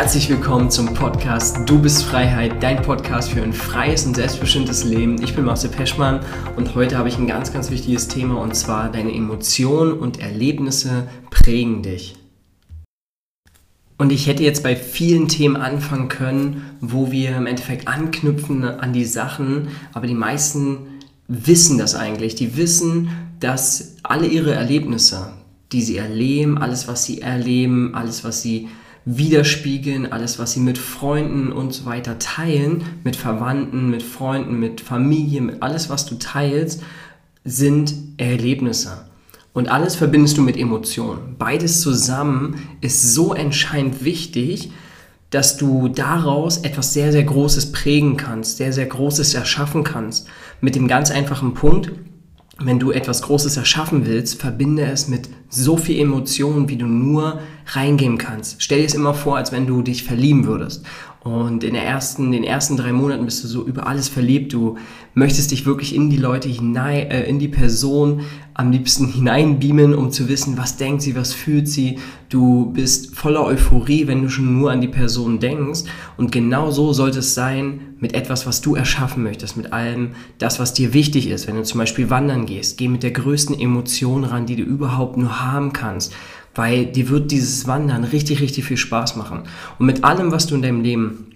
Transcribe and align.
Herzlich 0.00 0.30
willkommen 0.30 0.70
zum 0.70 0.94
Podcast 0.94 1.68
Du 1.68 1.78
bist 1.78 2.04
Freiheit, 2.04 2.62
dein 2.62 2.80
Podcast 2.80 3.32
für 3.32 3.42
ein 3.42 3.52
freies 3.52 4.06
und 4.06 4.16
selbstbestimmtes 4.16 4.82
Leben. 4.84 5.22
Ich 5.22 5.36
bin 5.36 5.44
Marcel 5.44 5.68
Peschmann 5.68 6.20
und 6.56 6.74
heute 6.74 6.96
habe 6.96 7.10
ich 7.10 7.18
ein 7.18 7.26
ganz, 7.26 7.52
ganz 7.52 7.70
wichtiges 7.70 8.08
Thema 8.08 8.40
und 8.40 8.56
zwar 8.56 8.90
deine 8.90 9.12
Emotionen 9.12 9.92
und 9.92 10.18
Erlebnisse 10.18 11.06
prägen 11.28 11.82
dich. 11.82 12.14
Und 13.98 14.10
ich 14.10 14.26
hätte 14.26 14.42
jetzt 14.42 14.62
bei 14.62 14.74
vielen 14.74 15.28
Themen 15.28 15.56
anfangen 15.56 16.08
können, 16.08 16.62
wo 16.80 17.12
wir 17.12 17.36
im 17.36 17.46
Endeffekt 17.46 17.86
anknüpfen 17.86 18.64
an 18.64 18.94
die 18.94 19.04
Sachen, 19.04 19.68
aber 19.92 20.06
die 20.06 20.14
meisten 20.14 20.78
wissen 21.28 21.76
das 21.76 21.94
eigentlich. 21.94 22.34
Die 22.34 22.56
wissen, 22.56 23.10
dass 23.38 23.96
alle 24.02 24.28
ihre 24.28 24.54
Erlebnisse, 24.54 25.34
die 25.72 25.82
sie 25.82 25.98
erleben, 25.98 26.56
alles, 26.56 26.88
was 26.88 27.04
sie 27.04 27.20
erleben, 27.20 27.94
alles, 27.94 28.24
was 28.24 28.40
sie 28.40 28.70
widerspiegeln, 29.04 30.12
alles, 30.12 30.38
was 30.38 30.52
sie 30.52 30.60
mit 30.60 30.78
Freunden 30.78 31.52
und 31.52 31.72
so 31.72 31.86
weiter 31.86 32.18
teilen, 32.18 32.84
mit 33.04 33.16
Verwandten, 33.16 33.90
mit 33.90 34.02
Freunden, 34.02 34.58
mit 34.58 34.80
Familie, 34.80 35.40
mit 35.40 35.62
alles, 35.62 35.88
was 35.88 36.06
du 36.06 36.16
teilst, 36.16 36.82
sind 37.44 37.94
Erlebnisse. 38.18 39.06
Und 39.52 39.68
alles 39.68 39.96
verbindest 39.96 40.38
du 40.38 40.42
mit 40.42 40.56
Emotionen. 40.56 41.36
Beides 41.38 41.80
zusammen 41.80 42.60
ist 42.80 43.14
so 43.14 43.34
entscheidend 43.34 44.04
wichtig, 44.04 44.70
dass 45.30 45.56
du 45.56 45.88
daraus 45.88 46.58
etwas 46.58 46.92
sehr, 46.92 47.12
sehr 47.12 47.24
Großes 47.24 47.72
prägen 47.72 48.16
kannst, 48.16 48.58
sehr, 48.58 48.72
sehr 48.72 48.86
Großes 48.86 49.34
erschaffen 49.34 49.84
kannst. 49.84 50.28
Mit 50.60 50.74
dem 50.74 50.88
ganz 50.88 51.10
einfachen 51.10 51.54
Punkt, 51.54 51.92
wenn 52.58 52.78
du 52.78 52.90
etwas 52.90 53.22
Großes 53.22 53.56
erschaffen 53.56 54.06
willst, 54.06 54.40
verbinde 54.40 54.84
es 54.84 55.08
mit 55.08 55.30
so 55.50 55.76
viel 55.76 56.00
Emotionen, 56.00 56.68
wie 56.68 56.76
du 56.76 56.86
nur 56.86 57.40
reingeben 57.66 58.16
kannst. 58.16 58.62
Stell 58.62 58.78
dir 58.78 58.86
es 58.86 58.94
immer 58.94 59.14
vor, 59.14 59.36
als 59.36 59.52
wenn 59.52 59.66
du 59.66 59.82
dich 59.82 60.04
verlieben 60.04 60.46
würdest. 60.46 60.84
Und 61.22 61.64
in 61.64 61.74
der 61.74 61.84
ersten, 61.84 62.32
den 62.32 62.44
ersten 62.44 62.78
drei 62.78 62.92
Monaten 62.92 63.26
bist 63.26 63.44
du 63.44 63.48
so 63.48 63.66
über 63.66 63.86
alles 63.86 64.08
verliebt. 64.08 64.54
Du 64.54 64.78
möchtest 65.12 65.50
dich 65.50 65.66
wirklich 65.66 65.94
in 65.94 66.08
die 66.08 66.16
Leute 66.16 66.48
hinein, 66.48 67.10
äh, 67.10 67.24
in 67.24 67.38
die 67.38 67.48
Person 67.48 68.22
am 68.54 68.72
liebsten 68.72 69.06
hineinbeamen, 69.06 69.94
um 69.94 70.10
zu 70.10 70.28
wissen, 70.30 70.56
was 70.56 70.78
denkt 70.78 71.02
sie, 71.02 71.14
was 71.16 71.34
fühlt 71.34 71.68
sie. 71.68 71.98
Du 72.30 72.72
bist 72.72 73.14
voller 73.14 73.44
Euphorie, 73.44 74.06
wenn 74.06 74.22
du 74.22 74.30
schon 74.30 74.58
nur 74.58 74.70
an 74.70 74.80
die 74.80 74.88
Person 74.88 75.40
denkst. 75.40 75.80
Und 76.16 76.32
genau 76.32 76.70
so 76.70 76.94
sollte 76.94 77.18
es 77.18 77.34
sein 77.34 77.80
mit 77.98 78.14
etwas, 78.14 78.46
was 78.46 78.62
du 78.62 78.74
erschaffen 78.74 79.22
möchtest, 79.22 79.58
mit 79.58 79.74
allem 79.74 80.12
das, 80.38 80.58
was 80.58 80.72
dir 80.72 80.94
wichtig 80.94 81.28
ist. 81.28 81.46
Wenn 81.46 81.56
du 81.56 81.64
zum 81.64 81.78
Beispiel 81.78 82.08
wandern 82.08 82.46
gehst, 82.46 82.78
geh 82.78 82.88
mit 82.88 83.02
der 83.02 83.10
größten 83.10 83.58
Emotion 83.58 84.24
ran, 84.24 84.46
die 84.46 84.56
du 84.56 84.62
überhaupt 84.62 85.18
nur 85.18 85.39
haben 85.40 85.72
kannst 85.72 86.12
weil 86.54 86.86
dir 86.86 87.08
wird 87.08 87.30
dieses 87.30 87.66
Wandern 87.66 88.04
richtig, 88.04 88.40
richtig 88.40 88.64
viel 88.64 88.76
Spaß 88.76 89.16
machen. 89.16 89.42
Und 89.78 89.86
mit 89.86 90.04
allem, 90.04 90.32
was 90.32 90.46
du 90.46 90.54
in 90.54 90.62
deinem 90.62 90.82
Leben 90.82 91.26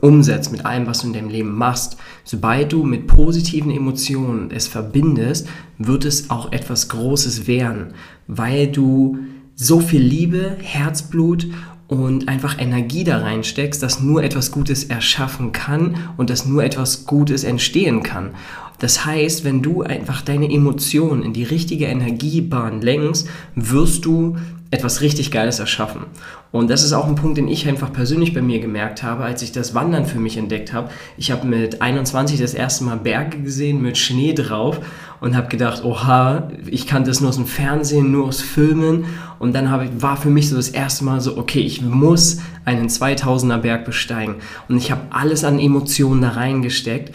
umsetzt, 0.00 0.52
mit 0.52 0.66
allem, 0.66 0.86
was 0.86 1.00
du 1.00 1.06
in 1.06 1.12
deinem 1.12 1.30
Leben 1.30 1.54
machst, 1.54 1.96
sobald 2.24 2.72
du 2.72 2.84
mit 2.84 3.06
positiven 3.06 3.70
Emotionen 3.70 4.50
es 4.50 4.66
verbindest, 4.66 5.48
wird 5.78 6.04
es 6.04 6.30
auch 6.30 6.52
etwas 6.52 6.88
Großes 6.88 7.46
werden, 7.46 7.94
weil 8.26 8.66
du 8.66 9.18
so 9.54 9.80
viel 9.80 10.02
Liebe, 10.02 10.56
Herzblut 10.60 11.46
und 11.88 12.28
einfach 12.28 12.58
Energie 12.58 13.04
da 13.04 13.18
reinsteckst, 13.18 13.82
dass 13.82 14.02
nur 14.02 14.22
etwas 14.24 14.50
Gutes 14.50 14.84
erschaffen 14.84 15.52
kann 15.52 15.94
und 16.16 16.30
dass 16.30 16.44
nur 16.44 16.64
etwas 16.64 17.06
Gutes 17.06 17.44
entstehen 17.44 18.02
kann. 18.02 18.30
Das 18.78 19.06
heißt, 19.06 19.44
wenn 19.44 19.62
du 19.62 19.82
einfach 19.82 20.22
deine 20.22 20.50
Emotionen 20.50 21.22
in 21.22 21.32
die 21.32 21.44
richtige 21.44 21.86
Energiebahn 21.86 22.80
lenkst, 22.82 23.28
wirst 23.54 24.04
du 24.04 24.36
etwas 24.70 25.00
richtig 25.00 25.30
Geiles 25.30 25.60
erschaffen. 25.60 26.02
Und 26.50 26.70
das 26.70 26.82
ist 26.82 26.92
auch 26.92 27.06
ein 27.06 27.14
Punkt, 27.14 27.38
den 27.38 27.48
ich 27.48 27.68
einfach 27.68 27.92
persönlich 27.92 28.34
bei 28.34 28.42
mir 28.42 28.58
gemerkt 28.58 29.02
habe, 29.02 29.24
als 29.24 29.42
ich 29.42 29.52
das 29.52 29.74
Wandern 29.74 30.06
für 30.06 30.18
mich 30.18 30.36
entdeckt 30.36 30.72
habe. 30.72 30.90
Ich 31.16 31.30
habe 31.30 31.46
mit 31.46 31.82
21 31.82 32.40
das 32.40 32.52
erste 32.52 32.84
Mal 32.84 32.96
Berge 32.96 33.38
gesehen 33.38 33.80
mit 33.80 33.96
Schnee 33.96 34.32
drauf 34.32 34.80
und 35.20 35.36
habe 35.36 35.48
gedacht, 35.48 35.84
oha, 35.84 36.50
ich 36.66 36.86
kannte 36.86 37.10
das 37.10 37.20
nur 37.20 37.28
aus 37.28 37.36
dem 37.36 37.46
Fernsehen, 37.46 38.10
nur 38.10 38.26
aus 38.26 38.40
Filmen. 38.40 39.04
Und 39.38 39.54
dann 39.54 39.70
habe, 39.70 39.88
war 40.02 40.16
für 40.16 40.30
mich 40.30 40.48
so 40.48 40.56
das 40.56 40.68
erste 40.68 41.04
Mal 41.04 41.20
so, 41.20 41.38
okay, 41.38 41.60
ich 41.60 41.82
muss 41.82 42.40
einen 42.64 42.88
2000er 42.88 43.58
Berg 43.58 43.84
besteigen. 43.84 44.36
Und 44.68 44.78
ich 44.78 44.90
habe 44.90 45.02
alles 45.10 45.44
an 45.44 45.60
Emotionen 45.60 46.22
da 46.22 46.30
reingesteckt 46.30 47.12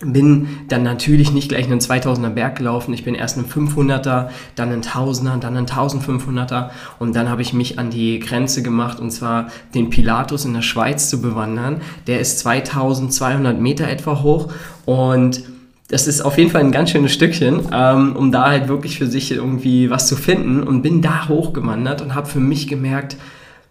bin 0.00 0.48
dann 0.68 0.82
natürlich 0.82 1.32
nicht 1.32 1.50
gleich 1.50 1.66
einen 1.66 1.80
2000er 1.80 2.30
Berg 2.30 2.56
gelaufen. 2.56 2.94
Ich 2.94 3.04
bin 3.04 3.14
erst 3.14 3.36
einen 3.36 3.46
500er, 3.46 4.28
dann 4.54 4.70
einen 4.70 4.82
1000er, 4.82 5.38
dann 5.38 5.56
einen 5.56 5.66
1500er 5.66 6.70
und 6.98 7.14
dann 7.14 7.28
habe 7.28 7.42
ich 7.42 7.52
mich 7.52 7.78
an 7.78 7.90
die 7.90 8.18
Grenze 8.18 8.62
gemacht 8.62 8.98
und 9.00 9.10
zwar 9.10 9.48
den 9.74 9.90
Pilatus 9.90 10.44
in 10.44 10.54
der 10.54 10.62
Schweiz 10.62 11.10
zu 11.10 11.20
bewandern. 11.20 11.82
Der 12.06 12.20
ist 12.20 12.38
2200 12.40 13.60
Meter 13.60 13.88
etwa 13.88 14.22
hoch 14.22 14.52
und 14.86 15.42
das 15.88 16.06
ist 16.06 16.20
auf 16.20 16.38
jeden 16.38 16.50
Fall 16.50 16.60
ein 16.62 16.72
ganz 16.72 16.90
schönes 16.90 17.12
Stückchen, 17.12 17.62
ähm, 17.72 18.14
um 18.14 18.30
da 18.30 18.48
halt 18.48 18.68
wirklich 18.68 18.98
für 18.98 19.08
sich 19.08 19.32
irgendwie 19.32 19.90
was 19.90 20.06
zu 20.06 20.16
finden 20.16 20.62
und 20.62 20.82
bin 20.82 21.02
da 21.02 21.28
hochgewandert 21.28 22.00
und 22.00 22.14
habe 22.14 22.28
für 22.28 22.40
mich 22.40 22.68
gemerkt, 22.68 23.16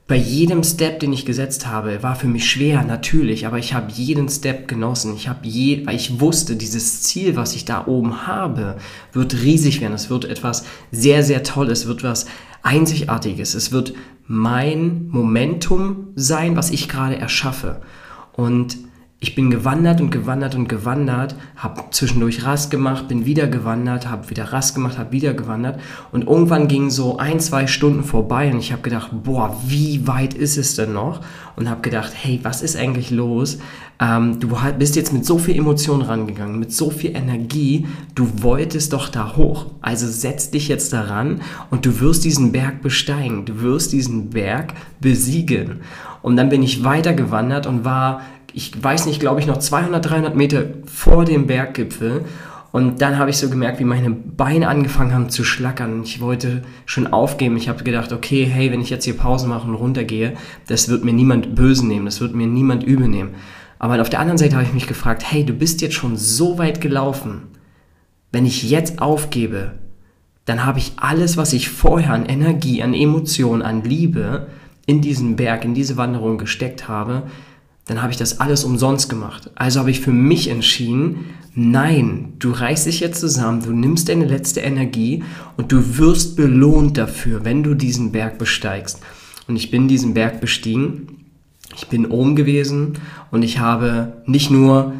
bei 0.10 0.16
jedem 0.16 0.64
Step, 0.64 1.00
den 1.02 1.14
ich 1.14 1.24
gesetzt 1.24 1.68
habe, 1.68 2.02
war 2.02 2.16
für 2.16 2.28
mich 2.28 2.50
schwer, 2.50 2.84
natürlich, 2.84 3.46
aber 3.46 3.60
ich 3.60 3.76
habe 3.76 3.92
jeden 3.92 4.28
Step 4.28 4.68
genossen. 4.68 5.14
Ich 5.16 5.30
habe 5.30 5.48
je, 5.48 5.86
weil 5.86 5.96
ich 5.96 6.20
wusste, 6.20 6.56
dieses 6.56 7.04
Ziel, 7.04 7.36
was 7.36 7.56
ich 7.56 7.64
da 7.64 7.86
oben 7.86 8.26
habe, 8.26 8.78
wird 9.14 9.44
riesig 9.44 9.82
werden. 9.82 9.94
Es 9.94 10.10
wird 10.10 10.26
etwas 10.26 10.66
sehr, 10.92 11.24
sehr 11.24 11.44
Tolles, 11.44 11.82
es 11.82 11.88
wird 11.88 12.04
was 12.04 12.26
Einzigartiges. 12.64 13.54
Es 13.54 13.72
wird 13.72 13.94
mein 14.26 15.10
Momentum 15.10 16.08
sein, 16.16 16.56
was 16.56 16.72
ich 16.72 16.90
gerade 16.90 17.18
erschaffe. 17.18 17.80
Und 18.34 18.78
ich 19.22 19.36
bin 19.36 19.50
gewandert 19.50 20.00
und 20.00 20.12
gewandert 20.12 20.56
und 20.56 20.70
gewandert, 20.70 21.36
habe 21.58 21.84
zwischendurch 21.92 22.46
Rast 22.46 22.72
gemacht, 22.72 23.10
bin 23.10 23.26
wieder 23.26 23.48
gewandert, 23.48 24.10
habe 24.10 24.30
wieder 24.30 24.46
Rast 24.46 24.76
gemacht, 24.76 24.98
habe 24.98 25.12
wieder 25.12 25.34
gewandert 25.34 25.82
und 26.14 26.28
irgendwann 26.28 26.70
gingen 26.70 26.90
so 26.90 27.18
ein, 27.18 27.42
zwei 27.42 27.68
Stunden 27.68 28.06
vorbei 28.06 28.50
und 28.50 28.60
ich 28.60 28.72
habe 28.72 28.82
gedacht, 28.82 29.10
boah, 29.12 29.60
wie 29.68 30.08
weit 30.08 30.34
ist 30.34 30.58
es 30.58 30.76
denn 30.76 30.94
noch? 30.94 31.20
Und 31.58 31.70
habe 31.70 31.82
gedacht, 31.82 32.14
hey, 32.16 32.40
was 32.44 32.62
ist 32.62 32.78
eigentlich 32.78 33.12
los? 33.12 33.60
Ähm, 34.00 34.40
du 34.40 34.56
bist 34.78 34.96
jetzt 34.96 35.12
mit 35.12 35.26
so 35.26 35.38
viel 35.38 35.58
Emotion 35.58 36.02
rangegangen, 36.02 36.58
mit 36.58 36.72
so 36.72 36.90
viel 36.90 37.14
Energie, 37.14 37.88
du 38.16 38.26
wolltest 38.42 38.94
doch 38.94 39.10
da 39.10 39.36
hoch. 39.36 39.66
Also 39.82 40.08
setz 40.08 40.50
dich 40.52 40.70
jetzt 40.70 40.94
daran 40.94 41.42
und 41.72 41.86
du 41.86 42.00
wirst 42.00 42.24
diesen 42.24 42.54
Berg 42.54 42.82
besteigen, 42.82 43.44
du 43.44 43.60
wirst 43.60 43.92
diesen 43.92 44.30
Berg 44.30 44.74
besiegen. 45.02 45.82
Und 46.22 46.38
dann 46.38 46.48
bin 46.48 46.64
ich 46.64 46.86
weiter 46.86 47.14
gewandert 47.14 47.68
und 47.68 47.84
war 47.84 48.22
ich 48.60 48.84
weiß 48.84 49.06
nicht, 49.06 49.22
glaube 49.22 49.40
ich, 49.40 49.48
noch 49.48 49.58
200, 49.58 50.10
300 50.10 50.36
Meter 50.36 50.66
vor 50.86 51.24
dem 51.24 51.48
Berggipfel. 51.48 52.26
Und 52.74 53.02
dann 53.02 53.18
habe 53.18 53.30
ich 53.30 53.38
so 53.38 53.50
gemerkt, 53.50 53.80
wie 53.80 53.86
meine 53.86 54.12
Beine 54.12 54.68
angefangen 54.68 55.14
haben 55.14 55.30
zu 55.30 55.46
schlackern. 55.46 56.04
Ich 56.04 56.20
wollte 56.20 56.64
schon 56.86 57.08
aufgeben. 57.08 57.56
Ich 57.56 57.70
habe 57.70 57.86
gedacht, 57.86 58.12
okay, 58.12 58.44
hey, 58.44 58.70
wenn 58.70 58.82
ich 58.82 58.90
jetzt 58.90 59.06
hier 59.06 59.16
Pause 59.16 59.48
mache 59.48 59.66
und 59.66 59.76
runtergehe, 59.76 60.34
das 60.68 60.90
wird 60.90 61.06
mir 61.06 61.14
niemand 61.14 61.56
böse 61.56 61.88
nehmen, 61.88 62.06
das 62.06 62.20
wird 62.20 62.36
mir 62.36 62.48
niemand 62.48 62.84
übel 62.84 63.08
nehmen. 63.08 63.36
Aber 63.80 64.02
auf 64.02 64.10
der 64.10 64.20
anderen 64.20 64.38
Seite 64.38 64.58
habe 64.58 64.66
ich 64.66 64.74
mich 64.74 64.88
gefragt, 64.88 65.24
hey, 65.26 65.46
du 65.46 65.54
bist 65.54 65.82
jetzt 65.82 65.96
schon 65.96 66.18
so 66.18 66.58
weit 66.58 66.82
gelaufen. 66.82 67.44
Wenn 68.34 68.46
ich 68.46 68.70
jetzt 68.70 69.02
aufgebe, 69.02 69.72
dann 70.44 70.66
habe 70.66 70.80
ich 70.80 70.92
alles, 70.98 71.38
was 71.38 71.54
ich 71.54 71.70
vorher 71.70 72.12
an 72.12 72.26
Energie, 72.26 72.84
an 72.84 72.94
Emotionen, 72.94 73.62
an 73.62 73.84
Liebe 73.84 74.48
in 74.86 75.00
diesen 75.00 75.38
Berg, 75.38 75.64
in 75.64 75.74
diese 75.74 75.96
Wanderung 75.96 76.38
gesteckt 76.38 76.90
habe, 76.90 77.24
dann 77.90 78.04
habe 78.04 78.12
ich 78.12 78.18
das 78.18 78.40
alles 78.40 78.66
umsonst 78.66 79.10
gemacht. 79.10 79.50
Also 79.56 79.80
habe 79.80 79.90
ich 79.90 80.00
für 80.00 80.12
mich 80.12 80.48
entschieden, 80.50 81.26
nein, 81.56 82.34
du 82.38 82.52
reißt 82.52 82.86
dich 82.86 83.00
jetzt 83.00 83.20
zusammen, 83.20 83.64
du 83.64 83.72
nimmst 83.72 84.10
deine 84.10 84.26
letzte 84.26 84.60
Energie 84.60 85.24
und 85.58 85.72
du 85.72 85.98
wirst 85.98 86.36
belohnt 86.36 87.00
dafür, 87.00 87.46
wenn 87.46 87.64
du 87.64 87.74
diesen 87.74 88.12
Berg 88.12 88.38
besteigst. 88.38 89.00
Und 89.48 89.56
ich 89.56 89.72
bin 89.72 89.88
diesen 89.88 90.14
Berg 90.14 90.40
bestiegen. 90.40 91.26
Ich 91.76 91.88
bin 91.88 92.06
oben 92.06 92.36
gewesen 92.36 93.00
und 93.32 93.42
ich 93.42 93.58
habe 93.58 94.22
nicht 94.28 94.52
nur 94.52 94.94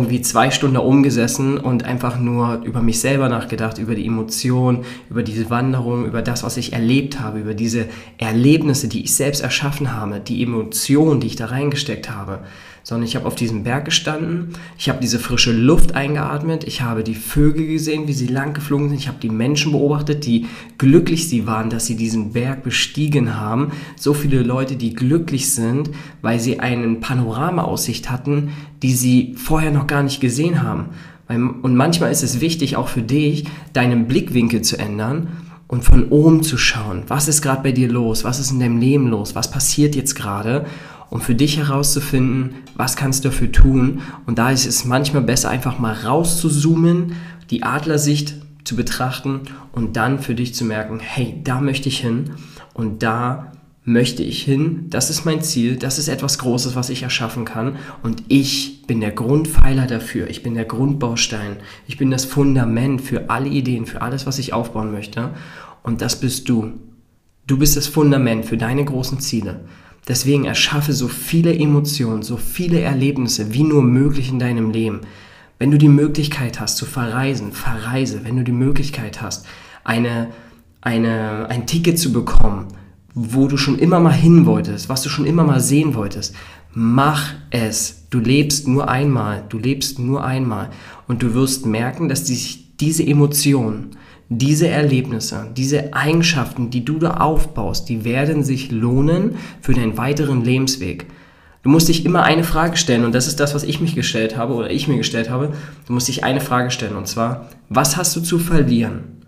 irgendwie 0.00 0.20
zwei 0.20 0.50
Stunden 0.50 0.74
da 0.74 0.80
umgesessen 0.80 1.58
und 1.58 1.84
einfach 1.84 2.18
nur 2.18 2.62
über 2.64 2.82
mich 2.82 3.00
selber 3.00 3.28
nachgedacht, 3.28 3.78
über 3.78 3.94
die 3.94 4.06
Emotionen, 4.06 4.84
über 5.10 5.22
diese 5.22 5.50
Wanderung, 5.50 6.06
über 6.06 6.22
das, 6.22 6.42
was 6.42 6.56
ich 6.56 6.72
erlebt 6.72 7.20
habe, 7.20 7.40
über 7.40 7.54
diese 7.54 7.86
Erlebnisse, 8.18 8.88
die 8.88 9.04
ich 9.04 9.14
selbst 9.14 9.42
erschaffen 9.42 9.92
habe, 9.92 10.20
die 10.20 10.42
Emotionen, 10.42 11.20
die 11.20 11.28
ich 11.28 11.36
da 11.36 11.46
reingesteckt 11.46 12.10
habe, 12.10 12.40
sondern 12.84 13.08
ich 13.08 13.16
habe 13.16 13.26
auf 13.26 13.34
diesem 13.34 13.64
Berg 13.64 13.86
gestanden, 13.86 14.50
ich 14.78 14.88
habe 14.88 15.00
diese 15.00 15.18
frische 15.18 15.52
Luft 15.52 15.94
eingeatmet, 15.94 16.64
ich 16.64 16.82
habe 16.82 17.02
die 17.02 17.14
Vögel 17.14 17.66
gesehen, 17.66 18.06
wie 18.06 18.12
sie 18.12 18.26
lang 18.26 18.52
geflogen 18.54 18.90
sind, 18.90 18.98
ich 18.98 19.08
habe 19.08 19.18
die 19.20 19.30
Menschen 19.30 19.72
beobachtet, 19.72 20.26
die 20.26 20.46
glücklich 20.78 21.28
sie 21.28 21.46
waren, 21.46 21.70
dass 21.70 21.86
sie 21.86 21.96
diesen 21.96 22.34
Berg 22.34 22.62
bestiegen 22.62 23.36
haben, 23.36 23.72
so 23.96 24.12
viele 24.12 24.42
Leute, 24.42 24.76
die 24.76 24.94
glücklich 24.94 25.52
sind, 25.52 25.90
weil 26.20 26.38
sie 26.38 26.60
einen 26.60 27.00
Panoramaaussicht 27.00 28.10
hatten, 28.10 28.50
die 28.82 28.92
sie 28.92 29.34
vorher 29.36 29.70
noch 29.70 29.86
gar 29.86 30.02
nicht 30.02 30.20
gesehen 30.20 30.62
haben. 30.62 30.90
Und 31.26 31.74
manchmal 31.74 32.12
ist 32.12 32.22
es 32.22 32.42
wichtig, 32.42 32.76
auch 32.76 32.88
für 32.88 33.00
dich, 33.00 33.46
deinen 33.72 34.06
Blickwinkel 34.06 34.60
zu 34.60 34.78
ändern 34.78 35.28
und 35.68 35.82
von 35.82 36.08
oben 36.10 36.42
zu 36.42 36.58
schauen, 36.58 37.04
was 37.08 37.28
ist 37.28 37.40
gerade 37.40 37.62
bei 37.62 37.72
dir 37.72 37.90
los, 37.90 38.24
was 38.24 38.38
ist 38.38 38.50
in 38.50 38.60
deinem 38.60 38.78
Leben 38.78 39.08
los, 39.08 39.34
was 39.34 39.50
passiert 39.50 39.96
jetzt 39.96 40.14
gerade 40.14 40.66
um 41.14 41.20
für 41.20 41.36
dich 41.36 41.58
herauszufinden, 41.58 42.56
was 42.74 42.96
kannst 42.96 43.24
du 43.24 43.28
dafür 43.28 43.52
tun. 43.52 44.02
Und 44.26 44.40
da 44.40 44.50
ist 44.50 44.66
es 44.66 44.84
manchmal 44.84 45.22
besser, 45.22 45.48
einfach 45.48 45.78
mal 45.78 45.92
rauszuzoomen, 45.92 47.12
die 47.50 47.62
Adlersicht 47.62 48.34
zu 48.64 48.74
betrachten 48.74 49.42
und 49.70 49.96
dann 49.96 50.18
für 50.18 50.34
dich 50.34 50.56
zu 50.56 50.64
merken, 50.64 50.98
hey, 50.98 51.40
da 51.44 51.60
möchte 51.60 51.88
ich 51.88 52.00
hin 52.00 52.30
und 52.72 53.04
da 53.04 53.52
möchte 53.84 54.24
ich 54.24 54.42
hin, 54.42 54.86
das 54.90 55.08
ist 55.08 55.24
mein 55.24 55.40
Ziel, 55.40 55.76
das 55.76 56.00
ist 56.00 56.08
etwas 56.08 56.38
Großes, 56.38 56.74
was 56.74 56.90
ich 56.90 57.04
erschaffen 57.04 57.44
kann 57.44 57.76
und 58.02 58.24
ich 58.26 58.82
bin 58.88 59.00
der 59.00 59.12
Grundpfeiler 59.12 59.86
dafür, 59.86 60.28
ich 60.28 60.42
bin 60.42 60.54
der 60.54 60.64
Grundbaustein, 60.64 61.58
ich 61.86 61.96
bin 61.96 62.10
das 62.10 62.24
Fundament 62.24 63.00
für 63.00 63.30
alle 63.30 63.48
Ideen, 63.48 63.86
für 63.86 64.02
alles, 64.02 64.26
was 64.26 64.40
ich 64.40 64.52
aufbauen 64.52 64.90
möchte 64.90 65.30
und 65.84 66.00
das 66.00 66.18
bist 66.18 66.48
du. 66.48 66.72
Du 67.46 67.58
bist 67.58 67.76
das 67.76 67.86
Fundament 67.86 68.46
für 68.46 68.56
deine 68.56 68.84
großen 68.84 69.20
Ziele. 69.20 69.60
Deswegen 70.06 70.44
erschaffe 70.44 70.92
so 70.92 71.08
viele 71.08 71.54
Emotionen, 71.56 72.22
so 72.22 72.36
viele 72.36 72.80
Erlebnisse 72.80 73.54
wie 73.54 73.62
nur 73.62 73.82
möglich 73.82 74.28
in 74.28 74.38
deinem 74.38 74.70
Leben. 74.70 75.00
Wenn 75.58 75.70
du 75.70 75.78
die 75.78 75.88
Möglichkeit 75.88 76.60
hast 76.60 76.76
zu 76.76 76.84
verreisen, 76.84 77.52
verreise. 77.52 78.20
Wenn 78.24 78.36
du 78.36 78.44
die 78.44 78.52
Möglichkeit 78.52 79.22
hast, 79.22 79.46
eine, 79.82 80.28
eine, 80.80 81.46
ein 81.48 81.66
Ticket 81.66 81.98
zu 81.98 82.12
bekommen, 82.12 82.68
wo 83.14 83.46
du 83.46 83.56
schon 83.56 83.78
immer 83.78 84.00
mal 84.00 84.12
hin 84.12 84.44
wolltest, 84.44 84.88
was 84.88 85.02
du 85.02 85.08
schon 85.08 85.24
immer 85.24 85.44
mal 85.44 85.60
sehen 85.60 85.94
wolltest, 85.94 86.34
mach 86.74 87.32
es. 87.50 88.06
Du 88.10 88.18
lebst 88.18 88.68
nur 88.68 88.88
einmal, 88.88 89.44
du 89.48 89.58
lebst 89.58 89.98
nur 89.98 90.24
einmal 90.24 90.70
und 91.08 91.22
du 91.22 91.34
wirst 91.34 91.64
merken, 91.64 92.08
dass 92.08 92.26
sich 92.26 92.76
diese 92.78 93.06
Emotionen, 93.06 93.96
diese 94.28 94.68
Erlebnisse, 94.68 95.48
diese 95.56 95.92
Eigenschaften, 95.92 96.70
die 96.70 96.84
du 96.84 96.98
da 96.98 97.18
aufbaust, 97.18 97.88
die 97.88 98.04
werden 98.04 98.42
sich 98.42 98.70
lohnen 98.70 99.36
für 99.60 99.74
deinen 99.74 99.98
weiteren 99.98 100.42
Lebensweg. 100.42 101.06
Du 101.62 101.70
musst 101.70 101.88
dich 101.88 102.04
immer 102.04 102.22
eine 102.24 102.44
Frage 102.44 102.76
stellen 102.76 103.04
und 103.04 103.14
das 103.14 103.26
ist 103.26 103.40
das, 103.40 103.54
was 103.54 103.64
ich 103.64 103.80
mich 103.80 103.94
gestellt 103.94 104.36
habe 104.36 104.54
oder 104.54 104.70
ich 104.70 104.86
mir 104.86 104.98
gestellt 104.98 105.30
habe. 105.30 105.52
Du 105.86 105.92
musst 105.92 106.08
dich 106.08 106.22
eine 106.22 106.40
Frage 106.40 106.70
stellen 106.70 106.96
und 106.96 107.08
zwar, 107.08 107.48
was 107.68 107.96
hast 107.96 108.14
du 108.16 108.20
zu 108.20 108.38
verlieren? 108.38 109.22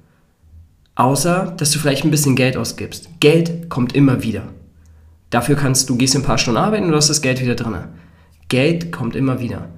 Außer, 0.97 1.55
dass 1.57 1.71
du 1.71 1.79
vielleicht 1.79 2.05
ein 2.05 2.11
bisschen 2.11 2.37
Geld 2.37 2.57
ausgibst. 2.57 3.09
Geld 3.21 3.69
kommt 3.69 3.95
immer 3.95 4.23
wieder. 4.23 4.45
Dafür 5.31 5.57
kannst 5.57 5.89
du, 5.89 5.97
gehst 5.97 6.17
ein 6.17 6.23
paar 6.23 6.39
Stunden 6.39 6.59
arbeiten 6.59 6.87
und 6.87 6.91
du 6.93 6.97
hast 6.97 7.11
das 7.11 7.23
Geld 7.23 7.41
wieder 7.41 7.55
drin. 7.55 7.77
Geld 8.49 8.93
kommt 8.93 9.17
immer 9.17 9.41
wieder. 9.41 9.69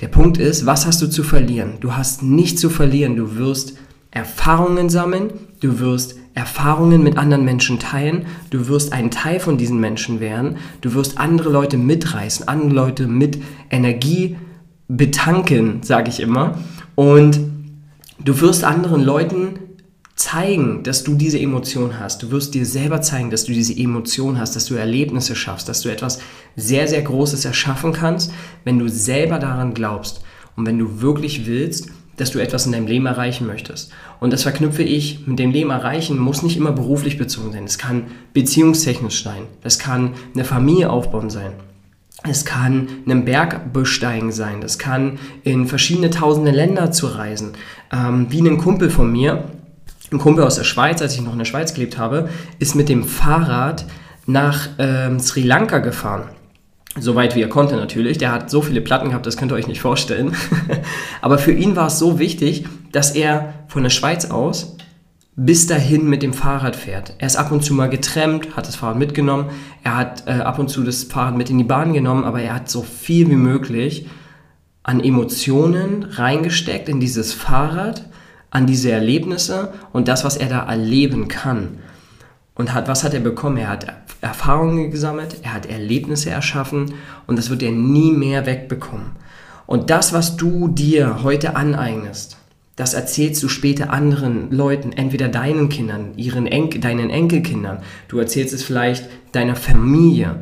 Der 0.00 0.08
Punkt 0.08 0.38
ist, 0.38 0.66
was 0.66 0.86
hast 0.86 1.00
du 1.00 1.06
zu 1.06 1.22
verlieren? 1.22 1.74
Du 1.80 1.94
hast 1.94 2.22
nichts 2.22 2.60
zu 2.60 2.68
verlieren. 2.68 3.16
Du 3.16 3.36
wirst 3.36 3.78
Erfahrungen 4.16 4.88
sammeln, 4.88 5.30
du 5.60 5.78
wirst 5.78 6.16
Erfahrungen 6.32 7.02
mit 7.02 7.18
anderen 7.18 7.44
Menschen 7.44 7.78
teilen, 7.78 8.24
du 8.48 8.66
wirst 8.66 8.94
ein 8.94 9.10
Teil 9.10 9.40
von 9.40 9.58
diesen 9.58 9.78
Menschen 9.78 10.20
werden, 10.20 10.56
du 10.80 10.94
wirst 10.94 11.18
andere 11.18 11.50
Leute 11.50 11.76
mitreißen, 11.76 12.48
andere 12.48 12.70
Leute 12.70 13.06
mit 13.08 13.38
Energie 13.70 14.38
betanken, 14.88 15.82
sage 15.82 16.08
ich 16.08 16.20
immer. 16.20 16.58
Und 16.94 17.40
du 18.18 18.40
wirst 18.40 18.64
anderen 18.64 19.04
Leuten 19.04 19.58
zeigen, 20.14 20.82
dass 20.82 21.04
du 21.04 21.14
diese 21.14 21.38
Emotion 21.38 22.00
hast. 22.00 22.22
Du 22.22 22.30
wirst 22.30 22.54
dir 22.54 22.64
selber 22.64 23.02
zeigen, 23.02 23.30
dass 23.30 23.44
du 23.44 23.52
diese 23.52 23.76
Emotion 23.76 24.38
hast, 24.38 24.56
dass 24.56 24.64
du 24.64 24.76
Erlebnisse 24.76 25.36
schaffst, 25.36 25.68
dass 25.68 25.82
du 25.82 25.90
etwas 25.90 26.20
sehr, 26.56 26.88
sehr 26.88 27.02
Großes 27.02 27.44
erschaffen 27.44 27.92
kannst, 27.92 28.32
wenn 28.64 28.78
du 28.78 28.88
selber 28.88 29.38
daran 29.38 29.74
glaubst 29.74 30.22
und 30.56 30.64
wenn 30.64 30.78
du 30.78 31.02
wirklich 31.02 31.44
willst, 31.46 31.90
dass 32.16 32.30
du 32.30 32.38
etwas 32.38 32.66
in 32.66 32.72
deinem 32.72 32.86
Leben 32.86 33.06
erreichen 33.06 33.46
möchtest. 33.46 33.92
Und 34.20 34.32
das 34.32 34.42
verknüpfe 34.42 34.82
ich 34.82 35.26
mit 35.26 35.38
dem 35.38 35.50
Leben 35.50 35.70
erreichen, 35.70 36.18
muss 36.18 36.42
nicht 36.42 36.56
immer 36.56 36.72
beruflich 36.72 37.18
bezogen 37.18 37.52
sein. 37.52 37.64
Es 37.64 37.78
kann 37.78 38.04
beziehungstechnisch 38.32 39.22
sein. 39.22 39.42
Es 39.62 39.78
kann 39.78 40.14
eine 40.34 40.44
Familie 40.44 40.90
aufbauen 40.90 41.30
sein. 41.30 41.52
Es 42.22 42.44
kann 42.44 42.88
einen 43.04 43.24
Berg 43.24 43.72
besteigen 43.72 44.32
sein. 44.32 44.60
Das 44.60 44.78
kann 44.78 45.18
in 45.44 45.66
verschiedene 45.66 46.10
tausende 46.10 46.50
Länder 46.50 46.90
zu 46.90 47.06
reisen. 47.06 47.52
Ähm, 47.92 48.26
wie 48.30 48.40
ein 48.40 48.58
Kumpel 48.58 48.90
von 48.90 49.12
mir, 49.12 49.44
ein 50.10 50.18
Kumpel 50.18 50.44
aus 50.44 50.56
der 50.56 50.64
Schweiz, 50.64 51.02
als 51.02 51.14
ich 51.14 51.20
noch 51.20 51.32
in 51.32 51.38
der 51.38 51.44
Schweiz 51.44 51.74
gelebt 51.74 51.98
habe, 51.98 52.28
ist 52.58 52.74
mit 52.74 52.88
dem 52.88 53.04
Fahrrad 53.04 53.86
nach 54.26 54.68
ähm, 54.78 55.20
Sri 55.20 55.42
Lanka 55.42 55.78
gefahren. 55.78 56.24
Soweit 56.98 57.36
wie 57.36 57.42
er 57.42 57.48
konnte 57.48 57.76
natürlich. 57.76 58.18
Der 58.18 58.32
hat 58.32 58.50
so 58.50 58.62
viele 58.62 58.80
Platten 58.80 59.08
gehabt, 59.08 59.26
das 59.26 59.36
könnt 59.36 59.52
ihr 59.52 59.56
euch 59.56 59.68
nicht 59.68 59.80
vorstellen. 59.80 60.34
Aber 61.20 61.38
für 61.38 61.52
ihn 61.52 61.76
war 61.76 61.88
es 61.88 61.98
so 61.98 62.18
wichtig, 62.18 62.66
dass 62.92 63.10
er 63.14 63.54
von 63.68 63.82
der 63.82 63.90
Schweiz 63.90 64.30
aus 64.30 64.76
bis 65.38 65.66
dahin 65.66 66.08
mit 66.08 66.22
dem 66.22 66.32
Fahrrad 66.32 66.76
fährt. 66.76 67.14
Er 67.18 67.26
ist 67.26 67.36
ab 67.36 67.52
und 67.52 67.62
zu 67.62 67.74
mal 67.74 67.90
getrennt, 67.90 68.56
hat 68.56 68.66
das 68.66 68.76
Fahrrad 68.76 68.98
mitgenommen. 68.98 69.50
Er 69.84 69.96
hat 69.96 70.24
äh, 70.26 70.30
ab 70.30 70.58
und 70.58 70.68
zu 70.68 70.82
das 70.82 71.04
Fahrrad 71.04 71.36
mit 71.36 71.50
in 71.50 71.58
die 71.58 71.64
Bahn 71.64 71.92
genommen, 71.92 72.24
aber 72.24 72.40
er 72.40 72.54
hat 72.54 72.70
so 72.70 72.82
viel 72.82 73.28
wie 73.28 73.36
möglich 73.36 74.06
an 74.82 75.00
Emotionen 75.00 76.04
reingesteckt 76.04 76.88
in 76.88 77.00
dieses 77.00 77.34
Fahrrad 77.34 78.06
an 78.50 78.66
diese 78.66 78.90
Erlebnisse 78.90 79.74
und 79.92 80.08
das, 80.08 80.24
was 80.24 80.36
er 80.36 80.48
da 80.48 80.64
erleben 80.64 81.28
kann. 81.28 81.78
Und 82.56 82.74
hat, 82.74 82.88
was 82.88 83.04
hat 83.04 83.14
er 83.14 83.20
bekommen? 83.20 83.58
Er 83.58 83.68
hat 83.68 83.86
Erfahrungen 84.20 84.90
gesammelt, 84.90 85.36
er 85.42 85.54
hat 85.54 85.66
Erlebnisse 85.66 86.30
erschaffen 86.30 86.94
und 87.26 87.36
das 87.38 87.50
wird 87.50 87.62
er 87.62 87.70
nie 87.70 88.12
mehr 88.12 88.46
wegbekommen. 88.46 89.12
Und 89.66 89.90
das, 89.90 90.12
was 90.12 90.36
du 90.36 90.68
dir 90.68 91.22
heute 91.22 91.54
aneignest, 91.54 92.38
das 92.76 92.94
erzählst 92.94 93.42
du 93.42 93.48
später 93.48 93.90
anderen 93.90 94.50
Leuten, 94.50 94.92
entweder 94.92 95.28
deinen 95.28 95.68
Kindern, 95.68 96.12
ihren 96.16 96.46
Enkel, 96.46 96.80
deinen 96.80 97.10
Enkelkindern. 97.10 97.78
Du 98.08 98.18
erzählst 98.18 98.54
es 98.54 98.62
vielleicht 98.62 99.08
deiner 99.32 99.56
Familie. 99.56 100.36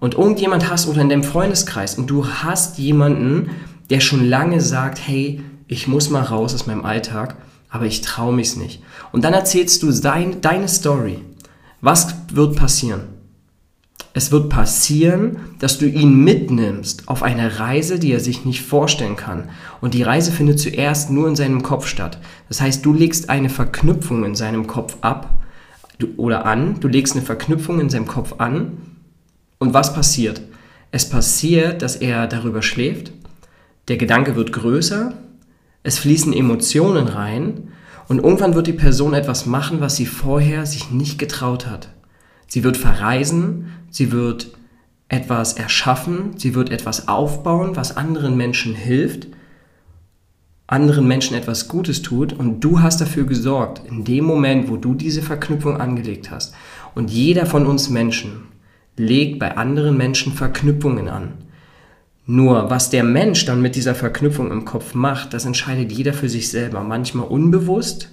Und 0.00 0.14
irgendjemand 0.14 0.70
hast 0.70 0.86
oder 0.88 1.00
in 1.00 1.08
deinem 1.08 1.24
Freundeskreis 1.24 1.96
und 1.96 2.08
du 2.08 2.26
hast 2.26 2.78
jemanden, 2.78 3.50
der 3.90 4.00
schon 4.00 4.28
lange 4.28 4.60
sagt, 4.60 5.00
hey, 5.06 5.42
ich 5.66 5.88
muss 5.88 6.08
mal 6.08 6.22
raus 6.22 6.54
aus 6.54 6.66
meinem 6.66 6.84
Alltag 6.84 7.36
aber 7.70 7.86
ich 7.86 8.00
traue 8.00 8.32
mich 8.32 8.56
nicht. 8.56 8.82
Und 9.12 9.24
dann 9.24 9.34
erzählst 9.34 9.82
du 9.82 9.92
dein, 9.92 10.40
deine 10.40 10.68
Story. 10.68 11.18
Was 11.80 12.14
wird 12.32 12.56
passieren? 12.56 13.02
Es 14.14 14.32
wird 14.32 14.48
passieren, 14.48 15.36
dass 15.60 15.78
du 15.78 15.86
ihn 15.86 16.24
mitnimmst 16.24 17.08
auf 17.08 17.22
eine 17.22 17.60
Reise, 17.60 17.98
die 17.98 18.10
er 18.12 18.20
sich 18.20 18.44
nicht 18.44 18.62
vorstellen 18.62 19.16
kann. 19.16 19.48
Und 19.80 19.94
die 19.94 20.02
Reise 20.02 20.32
findet 20.32 20.58
zuerst 20.58 21.10
nur 21.10 21.28
in 21.28 21.36
seinem 21.36 21.62
Kopf 21.62 21.86
statt. 21.86 22.18
Das 22.48 22.60
heißt, 22.60 22.84
du 22.84 22.92
legst 22.92 23.30
eine 23.30 23.48
Verknüpfung 23.48 24.24
in 24.24 24.34
seinem 24.34 24.66
Kopf 24.66 24.96
ab 25.02 25.38
oder 26.16 26.46
an. 26.46 26.80
Du 26.80 26.88
legst 26.88 27.14
eine 27.14 27.24
Verknüpfung 27.24 27.80
in 27.80 27.90
seinem 27.90 28.06
Kopf 28.06 28.34
an. 28.38 28.78
Und 29.58 29.74
was 29.74 29.94
passiert? 29.94 30.40
Es 30.90 31.08
passiert, 31.08 31.82
dass 31.82 31.96
er 31.96 32.26
darüber 32.26 32.62
schläft. 32.62 33.12
Der 33.88 33.98
Gedanke 33.98 34.34
wird 34.36 34.52
größer 34.52 35.14
es 35.82 35.98
fließen 35.98 36.32
Emotionen 36.32 37.08
rein 37.08 37.68
und 38.08 38.24
irgendwann 38.24 38.54
wird 38.54 38.66
die 38.66 38.72
Person 38.72 39.14
etwas 39.14 39.46
machen, 39.46 39.80
was 39.80 39.96
sie 39.96 40.06
vorher 40.06 40.66
sich 40.66 40.90
nicht 40.90 41.18
getraut 41.18 41.66
hat. 41.66 41.90
Sie 42.46 42.64
wird 42.64 42.78
verreisen, 42.78 43.66
sie 43.90 44.10
wird 44.10 44.52
etwas 45.08 45.52
erschaffen, 45.52 46.36
sie 46.36 46.54
wird 46.54 46.70
etwas 46.70 47.08
aufbauen, 47.08 47.76
was 47.76 47.96
anderen 47.96 48.36
Menschen 48.36 48.74
hilft, 48.74 49.28
anderen 50.66 51.06
Menschen 51.06 51.36
etwas 51.36 51.68
Gutes 51.68 52.02
tut 52.02 52.32
und 52.32 52.60
du 52.60 52.80
hast 52.80 53.00
dafür 53.00 53.24
gesorgt, 53.24 53.82
in 53.88 54.04
dem 54.04 54.24
Moment, 54.24 54.68
wo 54.68 54.76
du 54.76 54.94
diese 54.94 55.22
Verknüpfung 55.22 55.78
angelegt 55.80 56.30
hast. 56.30 56.54
Und 56.94 57.10
jeder 57.10 57.46
von 57.46 57.66
uns 57.66 57.88
Menschen 57.88 58.48
legt 58.96 59.38
bei 59.38 59.56
anderen 59.56 59.96
Menschen 59.96 60.32
Verknüpfungen 60.32 61.08
an. 61.08 61.32
Nur 62.30 62.68
was 62.68 62.90
der 62.90 63.04
Mensch 63.04 63.46
dann 63.46 63.62
mit 63.62 63.74
dieser 63.74 63.94
Verknüpfung 63.94 64.52
im 64.52 64.66
Kopf 64.66 64.92
macht, 64.92 65.32
das 65.32 65.46
entscheidet 65.46 65.90
jeder 65.90 66.12
für 66.12 66.28
sich 66.28 66.50
selber. 66.50 66.82
Manchmal 66.82 67.26
unbewusst, 67.26 68.10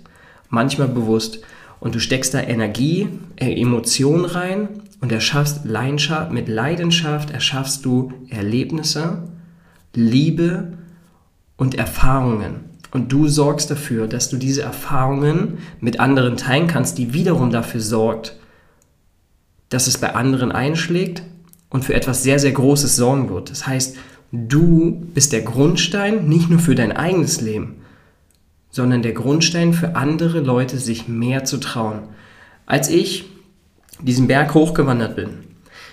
manchmal 0.50 0.88
bewusst. 0.88 1.42
Und 1.82 1.96
du 1.96 2.00
steckst 2.00 2.34
da 2.34 2.40
Energie, 2.40 3.10
äh, 3.36 3.54
Emotionen 3.60 4.24
rein 4.24 4.70
und 5.02 5.12
erschaffst 5.12 5.66
Leidenschaft, 5.66 6.32
mit 6.32 6.48
Leidenschaft 6.48 7.32
erschaffst 7.32 7.84
du 7.84 8.14
Erlebnisse, 8.30 9.24
Liebe 9.94 10.78
und 11.58 11.76
Erfahrungen. 11.76 12.62
Und 12.92 13.12
du 13.12 13.28
sorgst 13.28 13.70
dafür, 13.70 14.08
dass 14.08 14.30
du 14.30 14.38
diese 14.38 14.62
Erfahrungen 14.62 15.58
mit 15.82 16.00
anderen 16.00 16.38
teilen 16.38 16.68
kannst, 16.68 16.98
die 17.00 17.12
wiederum 17.12 17.52
dafür 17.52 17.82
sorgt, 17.82 18.38
dass 19.68 19.88
es 19.88 19.98
bei 19.98 20.16
anderen 20.16 20.54
einschlägt 20.54 21.22
und 21.70 21.84
für 21.84 21.94
etwas 21.94 22.24
sehr, 22.24 22.40
sehr 22.40 22.52
Großes 22.52 22.96
sorgen 22.96 23.30
wird. 23.30 23.50
Das 23.52 23.68
heißt, 23.68 23.98
du 24.32 25.04
bist 25.14 25.34
der 25.34 25.42
Grundstein 25.42 26.28
nicht 26.28 26.50
nur 26.50 26.60
für 26.60 26.76
dein 26.76 26.92
eigenes 26.92 27.42
Leben, 27.42 27.82
sondern 28.70 29.02
der 29.02 29.14
Grundstein 29.14 29.74
für 29.74 29.96
andere 29.96 30.40
Leute, 30.40 30.78
sich 30.78 31.08
mehr 31.08 31.44
zu 31.46 31.58
trauen. 31.58 32.04
Als 32.66 32.90
ich 32.90 33.26
diesen 34.02 34.28
Berg 34.28 34.54
hochgewandert 34.54 35.16
bin, 35.16 35.30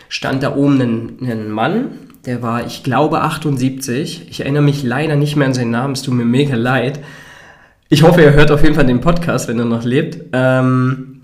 stand 0.08 0.42
da 0.42 0.56
oben 0.56 0.80
ein, 0.80 1.30
ein 1.30 1.50
Mann, 1.50 1.92
der 2.26 2.42
war, 2.42 2.66
ich 2.66 2.84
glaube, 2.84 3.20
78. 3.22 4.28
Ich 4.30 4.40
erinnere 4.40 4.62
mich 4.62 4.82
leider 4.82 5.16
nicht 5.16 5.36
mehr 5.36 5.46
an 5.46 5.54
seinen 5.54 5.70
Namen, 5.70 5.94
es 5.94 6.02
tut 6.02 6.14
mir 6.14 6.24
mega 6.24 6.54
leid. 6.54 7.00
Ich 7.88 8.02
hoffe, 8.02 8.22
er 8.22 8.34
hört 8.34 8.50
auf 8.50 8.62
jeden 8.62 8.74
Fall 8.74 8.86
den 8.86 9.00
Podcast, 9.00 9.48
wenn 9.48 9.58
er 9.58 9.64
noch 9.64 9.84
lebt. 9.84 10.18
Ähm, 10.32 11.22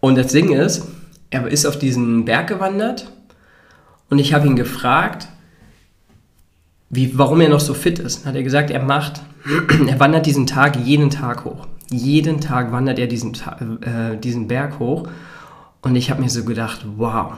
und 0.00 0.18
das 0.18 0.32
Ding 0.32 0.52
ist, 0.52 0.88
er 1.30 1.46
ist 1.46 1.66
auf 1.66 1.78
diesen 1.78 2.24
Berg 2.24 2.48
gewandert 2.48 3.10
Und 4.08 4.18
ich 4.18 4.32
habe 4.32 4.46
ihn 4.46 4.56
gefragt, 4.56 5.28
wie, 6.90 7.18
warum 7.18 7.40
er 7.40 7.48
noch 7.48 7.60
so 7.60 7.74
fit 7.74 7.98
ist. 7.98 8.20
Dann 8.20 8.28
hat 8.28 8.36
er 8.36 8.42
gesagt, 8.42 8.70
er 8.70 8.82
macht, 8.82 9.20
er 9.86 10.00
wandert 10.00 10.26
diesen 10.26 10.46
Tag 10.46 10.76
jeden 10.76 11.10
Tag 11.10 11.44
hoch. 11.44 11.66
Jeden 11.90 12.40
Tag 12.40 12.72
wandert 12.72 12.98
er 12.98 13.06
diesen, 13.06 13.34
äh, 13.34 14.16
diesen 14.16 14.48
Berg 14.48 14.78
hoch. 14.78 15.08
Und 15.82 15.96
ich 15.96 16.10
habe 16.10 16.22
mir 16.22 16.30
so 16.30 16.44
gedacht, 16.44 16.84
wow, 16.96 17.34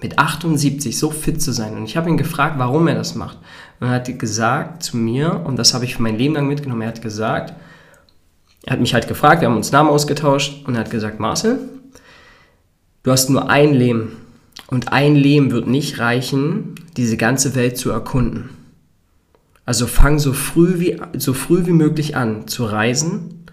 mit 0.00 0.18
78 0.18 0.96
so 0.96 1.10
fit 1.10 1.42
zu 1.42 1.52
sein. 1.52 1.76
Und 1.76 1.84
ich 1.84 1.96
habe 1.96 2.08
ihn 2.08 2.16
gefragt, 2.16 2.54
warum 2.58 2.88
er 2.88 2.94
das 2.94 3.14
macht. 3.14 3.38
Und 3.78 3.88
er 3.88 3.94
hat 3.94 4.18
gesagt 4.18 4.82
zu 4.82 4.96
mir, 4.96 5.42
und 5.44 5.56
das 5.56 5.74
habe 5.74 5.84
ich 5.84 5.96
für 5.96 6.02
mein 6.02 6.16
Leben 6.16 6.34
lang 6.34 6.46
mitgenommen, 6.46 6.82
er 6.82 6.88
hat 6.88 7.02
gesagt, 7.02 7.54
er 8.66 8.74
hat 8.74 8.80
mich 8.80 8.94
halt 8.94 9.08
gefragt, 9.08 9.40
wir 9.40 9.48
haben 9.48 9.56
uns 9.56 9.72
Namen 9.72 9.88
ausgetauscht 9.88 10.66
und 10.66 10.74
er 10.74 10.80
hat 10.80 10.90
gesagt, 10.90 11.18
Marcel, 11.18 11.58
du 13.02 13.10
hast 13.10 13.30
nur 13.30 13.48
ein 13.48 13.72
Leben. 13.72 14.16
Und 14.70 14.92
ein 14.92 15.16
Leben 15.16 15.50
wird 15.50 15.66
nicht 15.66 15.98
reichen, 15.98 16.76
diese 16.96 17.16
ganze 17.16 17.56
Welt 17.56 17.76
zu 17.76 17.90
erkunden. 17.90 18.50
Also 19.66 19.86
fang 19.86 20.18
so 20.18 20.32
früh 20.32 20.78
wie, 20.78 21.00
so 21.18 21.34
früh 21.34 21.66
wie 21.66 21.72
möglich 21.72 22.16
an 22.16 22.46
zu 22.46 22.64
reisen 22.64 23.44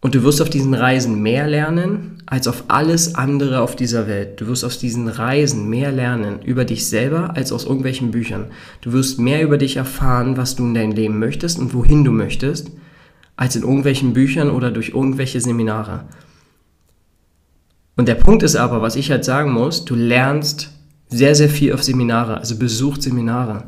und 0.00 0.14
du 0.14 0.22
wirst 0.22 0.42
auf 0.42 0.50
diesen 0.50 0.74
Reisen 0.74 1.22
mehr 1.22 1.46
lernen 1.48 2.22
als 2.26 2.46
auf 2.46 2.64
alles 2.68 3.14
andere 3.14 3.60
auf 3.60 3.74
dieser 3.74 4.06
Welt. 4.06 4.40
Du 4.40 4.46
wirst 4.48 4.64
aus 4.64 4.78
diesen 4.78 5.08
Reisen 5.08 5.68
mehr 5.68 5.90
lernen 5.90 6.42
über 6.42 6.64
dich 6.64 6.86
selber 6.88 7.36
als 7.36 7.52
aus 7.52 7.64
irgendwelchen 7.64 8.10
Büchern. 8.10 8.46
Du 8.80 8.92
wirst 8.92 9.18
mehr 9.18 9.42
über 9.42 9.56
dich 9.56 9.76
erfahren, 9.76 10.36
was 10.36 10.56
du 10.56 10.64
in 10.64 10.74
deinem 10.74 10.92
Leben 10.92 11.18
möchtest 11.18 11.58
und 11.58 11.74
wohin 11.74 12.04
du 12.04 12.12
möchtest, 12.12 12.70
als 13.36 13.56
in 13.56 13.62
irgendwelchen 13.62 14.12
Büchern 14.12 14.50
oder 14.50 14.70
durch 14.70 14.90
irgendwelche 14.90 15.40
Seminare. 15.40 16.04
Und 17.98 18.06
der 18.06 18.14
Punkt 18.14 18.44
ist 18.44 18.54
aber, 18.54 18.80
was 18.80 18.94
ich 18.94 19.10
halt 19.10 19.24
sagen 19.24 19.50
muss, 19.52 19.84
du 19.84 19.96
lernst 19.96 20.70
sehr, 21.08 21.34
sehr 21.34 21.48
viel 21.48 21.72
auf 21.72 21.82
Seminare, 21.82 22.38
also 22.38 22.56
besucht 22.56 23.02
Seminare. 23.02 23.64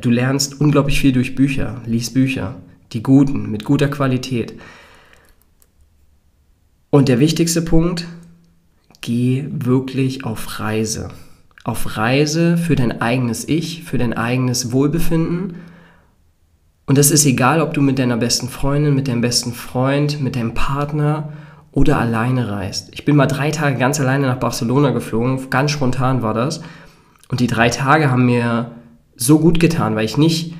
Du 0.00 0.08
lernst 0.08 0.58
unglaublich 0.58 0.98
viel 0.98 1.12
durch 1.12 1.34
Bücher, 1.34 1.82
liest 1.84 2.14
Bücher, 2.14 2.56
die 2.92 3.02
guten, 3.02 3.50
mit 3.50 3.64
guter 3.64 3.88
Qualität. 3.88 4.54
Und 6.88 7.10
der 7.10 7.20
wichtigste 7.20 7.60
Punkt, 7.60 8.06
geh 9.02 9.44
wirklich 9.50 10.24
auf 10.24 10.58
Reise. 10.58 11.10
Auf 11.62 11.98
Reise 11.98 12.56
für 12.56 12.74
dein 12.74 13.02
eigenes 13.02 13.46
Ich, 13.46 13.84
für 13.84 13.98
dein 13.98 14.14
eigenes 14.14 14.72
Wohlbefinden. 14.72 15.56
Und 16.86 16.96
das 16.96 17.10
ist 17.10 17.26
egal, 17.26 17.60
ob 17.60 17.74
du 17.74 17.82
mit 17.82 17.98
deiner 17.98 18.16
besten 18.16 18.48
Freundin, 18.48 18.94
mit 18.94 19.08
deinem 19.08 19.20
besten 19.20 19.52
Freund, 19.52 20.22
mit 20.22 20.36
deinem 20.36 20.54
Partner 20.54 21.34
oder 21.72 21.98
alleine 21.98 22.50
reist. 22.50 22.90
Ich 22.92 23.04
bin 23.04 23.16
mal 23.16 23.26
drei 23.26 23.50
Tage 23.50 23.78
ganz 23.78 23.98
alleine 23.98 24.26
nach 24.26 24.36
Barcelona 24.36 24.90
geflogen, 24.90 25.50
ganz 25.50 25.70
spontan 25.70 26.22
war 26.22 26.34
das. 26.34 26.62
Und 27.28 27.40
die 27.40 27.46
drei 27.46 27.70
Tage 27.70 28.10
haben 28.10 28.26
mir 28.26 28.72
so 29.16 29.38
gut 29.38 29.58
getan, 29.58 29.96
weil 29.96 30.04
ich 30.04 30.18
nicht, 30.18 30.54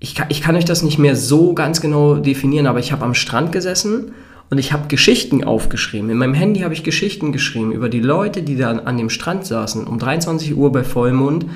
ich 0.00 0.14
kann, 0.14 0.26
ich 0.30 0.40
kann 0.40 0.56
euch 0.56 0.64
das 0.64 0.82
nicht 0.82 0.98
mehr 0.98 1.14
so 1.14 1.52
ganz 1.52 1.80
genau 1.82 2.16
definieren, 2.16 2.66
aber 2.66 2.78
ich 2.78 2.90
habe 2.90 3.04
am 3.04 3.14
Strand 3.14 3.52
gesessen 3.52 4.12
und 4.48 4.58
ich 4.58 4.72
habe 4.72 4.88
Geschichten 4.88 5.44
aufgeschrieben. 5.44 6.08
In 6.08 6.16
meinem 6.16 6.34
Handy 6.34 6.60
habe 6.60 6.74
ich 6.74 6.84
Geschichten 6.84 7.32
geschrieben 7.32 7.72
über 7.72 7.90
die 7.90 8.00
Leute, 8.00 8.42
die 8.42 8.56
da 8.56 8.70
an 8.70 8.96
dem 8.96 9.10
Strand 9.10 9.44
saßen, 9.44 9.86
um 9.86 9.98
23 9.98 10.56
Uhr 10.56 10.72
bei 10.72 10.84
Vollmond 10.84 11.46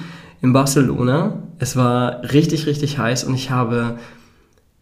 in 0.42 0.52
Barcelona. 0.52 1.42
Es 1.58 1.75
war 1.75 2.22
richtig, 2.32 2.66
richtig 2.66 2.98
heiß 2.98 3.25
und 3.25 3.34
ich 3.34 3.50
habe 3.50 3.98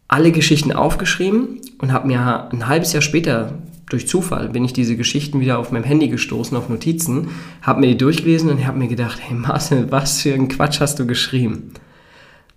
alle 0.09 0.33
Geschichten 0.33 0.73
aufgeschrieben 0.73 1.61
und 1.79 1.93
habe 1.93 2.07
mir 2.07 2.49
ein 2.51 2.69
halbes 2.69 2.93
Jahr 2.93 3.03
später 3.03 3.53
durch 3.89 4.09
Zufall 4.09 4.49
bin 4.49 4.65
ich 4.65 4.73
diese 4.73 4.97
Geschichten 4.97 5.41
wieder 5.41 5.59
auf 5.59 5.71
meinem 5.71 5.85
Handy 5.85 6.09
gestoßen, 6.09 6.57
auf 6.57 6.69
Notizen, 6.69 7.29
habe 7.63 7.81
mir 7.81 7.89
die 7.89 7.97
durchgelesen 7.97 8.51
und 8.51 8.67
habe 8.67 8.79
mir 8.79 8.89
gedacht, 8.89 9.21
hey 9.21 9.37
Marcel, 9.37 9.91
was 9.93 10.23
für 10.23 10.35
ein 10.35 10.49
Quatsch 10.49 10.81
hast 10.81 10.99
du 10.99 11.07
geschrieben? 11.07 11.73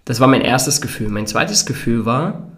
Das 0.05 0.19
war 0.19 0.27
mein 0.27 0.41
erstes 0.41 0.81
Gefühl. 0.81 1.09
Mein 1.09 1.27
zweites 1.27 1.67
Gefühl 1.67 2.05
war, 2.05 2.51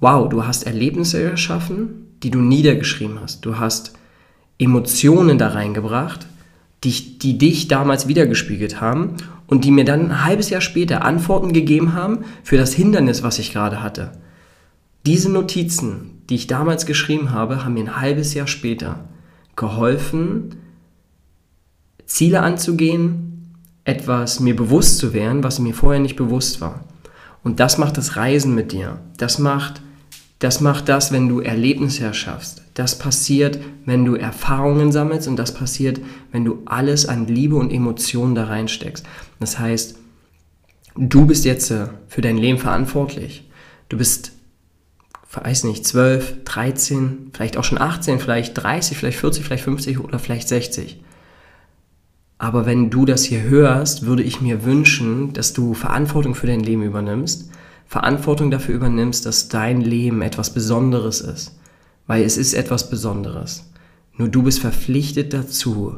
wow, 0.00 0.26
du 0.28 0.46
hast 0.46 0.62
Erlebnisse 0.62 1.30
geschaffen, 1.32 2.06
die 2.22 2.30
du 2.30 2.40
niedergeschrieben 2.40 3.20
hast. 3.20 3.44
Du 3.44 3.58
hast 3.58 3.92
Emotionen 4.58 5.36
da 5.36 5.48
reingebracht, 5.48 6.26
die, 6.82 7.18
die 7.18 7.36
dich 7.36 7.68
damals 7.68 8.08
wiedergespiegelt 8.08 8.80
haben 8.80 9.16
und 9.46 9.64
die 9.64 9.70
mir 9.70 9.84
dann 9.84 10.06
ein 10.06 10.24
halbes 10.24 10.48
Jahr 10.48 10.62
später 10.62 11.04
Antworten 11.04 11.52
gegeben 11.52 11.92
haben 11.92 12.24
für 12.42 12.56
das 12.56 12.72
Hindernis, 12.72 13.22
was 13.22 13.38
ich 13.38 13.52
gerade 13.52 13.82
hatte. 13.82 14.12
Diese 15.04 15.30
Notizen, 15.30 16.19
die 16.30 16.36
ich 16.36 16.46
damals 16.46 16.86
geschrieben 16.86 17.32
habe, 17.32 17.64
haben 17.64 17.74
mir 17.74 17.84
ein 17.84 18.00
halbes 18.00 18.34
Jahr 18.34 18.46
später 18.46 19.04
geholfen, 19.56 20.56
Ziele 22.06 22.40
anzugehen, 22.40 23.56
etwas 23.84 24.38
mir 24.40 24.54
bewusst 24.54 24.98
zu 24.98 25.12
werden, 25.12 25.42
was 25.42 25.58
mir 25.58 25.74
vorher 25.74 26.00
nicht 26.00 26.16
bewusst 26.16 26.60
war. 26.60 26.84
Und 27.42 27.58
das 27.58 27.78
macht 27.78 27.96
das 27.96 28.16
Reisen 28.16 28.54
mit 28.54 28.70
dir. 28.72 29.00
Das 29.16 29.38
macht, 29.38 29.82
das 30.38 30.60
macht 30.60 30.88
das, 30.88 31.10
wenn 31.10 31.28
du 31.28 31.40
Erlebnisse 31.40 32.04
erschaffst. 32.04 32.62
Das 32.74 32.96
passiert, 32.98 33.58
wenn 33.84 34.04
du 34.04 34.14
Erfahrungen 34.14 34.92
sammelst 34.92 35.26
und 35.26 35.36
das 35.36 35.52
passiert, 35.52 36.00
wenn 36.30 36.44
du 36.44 36.62
alles 36.66 37.06
an 37.06 37.26
Liebe 37.26 37.56
und 37.56 37.72
Emotionen 37.72 38.34
da 38.34 38.44
reinsteckst. 38.44 39.04
Das 39.40 39.58
heißt, 39.58 39.96
du 40.96 41.26
bist 41.26 41.44
jetzt 41.44 41.70
äh, 41.70 41.88
für 42.06 42.20
dein 42.20 42.38
Leben 42.38 42.58
verantwortlich. 42.58 43.48
Du 43.88 43.98
bist 43.98 44.32
weiß 45.30 45.64
nicht, 45.64 45.86
12, 45.86 46.44
13, 46.44 47.30
vielleicht 47.32 47.56
auch 47.56 47.64
schon 47.64 47.80
18, 47.80 48.18
vielleicht 48.18 48.54
30, 48.56 48.96
vielleicht 48.96 49.18
40, 49.18 49.44
vielleicht 49.44 49.64
50 49.64 50.00
oder 50.00 50.18
vielleicht 50.18 50.48
60. 50.48 51.02
Aber 52.38 52.66
wenn 52.66 52.90
du 52.90 53.04
das 53.04 53.24
hier 53.24 53.42
hörst, 53.42 54.06
würde 54.06 54.22
ich 54.22 54.40
mir 54.40 54.64
wünschen, 54.64 55.32
dass 55.32 55.52
du 55.52 55.74
Verantwortung 55.74 56.34
für 56.34 56.46
dein 56.46 56.60
Leben 56.60 56.82
übernimmst, 56.82 57.50
Verantwortung 57.86 58.50
dafür 58.50 58.76
übernimmst, 58.76 59.26
dass 59.26 59.48
dein 59.48 59.80
Leben 59.80 60.22
etwas 60.22 60.54
Besonderes 60.54 61.20
ist. 61.20 61.58
Weil 62.06 62.24
es 62.24 62.36
ist 62.36 62.54
etwas 62.54 62.88
Besonderes. 62.88 63.70
Nur 64.16 64.28
du 64.28 64.42
bist 64.42 64.60
verpflichtet 64.60 65.32
dazu, 65.32 65.96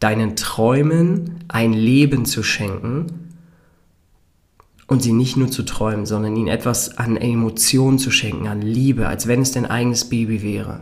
deinen 0.00 0.34
Träumen 0.34 1.44
ein 1.48 1.72
Leben 1.72 2.24
zu 2.24 2.42
schenken, 2.42 3.23
und 4.86 5.02
sie 5.02 5.12
nicht 5.12 5.36
nur 5.36 5.48
zu 5.48 5.62
träumen, 5.62 6.06
sondern 6.06 6.36
ihnen 6.36 6.48
etwas 6.48 6.98
an 6.98 7.16
Emotionen 7.16 7.98
zu 7.98 8.10
schenken, 8.10 8.48
an 8.48 8.62
Liebe, 8.62 9.08
als 9.08 9.26
wenn 9.26 9.40
es 9.40 9.52
dein 9.52 9.66
eigenes 9.66 10.08
Baby 10.08 10.42
wäre. 10.42 10.80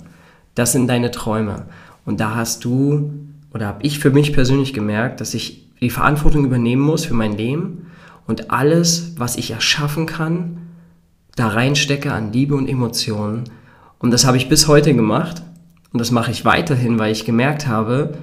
Das 0.55 0.73
sind 0.73 0.89
deine 0.89 1.11
Träume. 1.11 1.67
Und 2.05 2.21
da 2.21 2.35
hast 2.35 2.65
du, 2.65 3.13
oder 3.55 3.67
habe 3.67 3.85
ich 3.85 3.99
für 3.99 4.11
mich 4.11 4.33
persönlich 4.33 4.73
gemerkt, 4.73 5.21
dass 5.21 5.35
ich 5.35 5.69
die 5.81 5.91
Verantwortung 5.91 6.45
übernehmen 6.45 6.83
muss 6.83 7.05
für 7.05 7.15
mein 7.15 7.37
Leben 7.37 7.87
und 8.27 8.51
alles, 8.51 9.15
was 9.19 9.37
ich 9.37 9.51
erschaffen 9.51 10.07
kann, 10.07 10.59
da 11.37 11.49
reinstecke 11.49 12.13
an 12.13 12.33
Liebe 12.33 12.55
und 12.55 12.69
Emotionen. 12.69 13.45
Und 13.99 14.11
das 14.11 14.27
habe 14.27 14.37
ich 14.37 14.49
bis 14.49 14.69
heute 14.69 14.95
gemacht 14.95 15.43
und 15.93 16.01
das 16.01 16.11
mache 16.11 16.31
ich 16.31 16.45
weiterhin, 16.45 16.99
weil 16.99 17.13
ich 17.13 17.25
gemerkt 17.25 17.67
habe, 17.67 18.15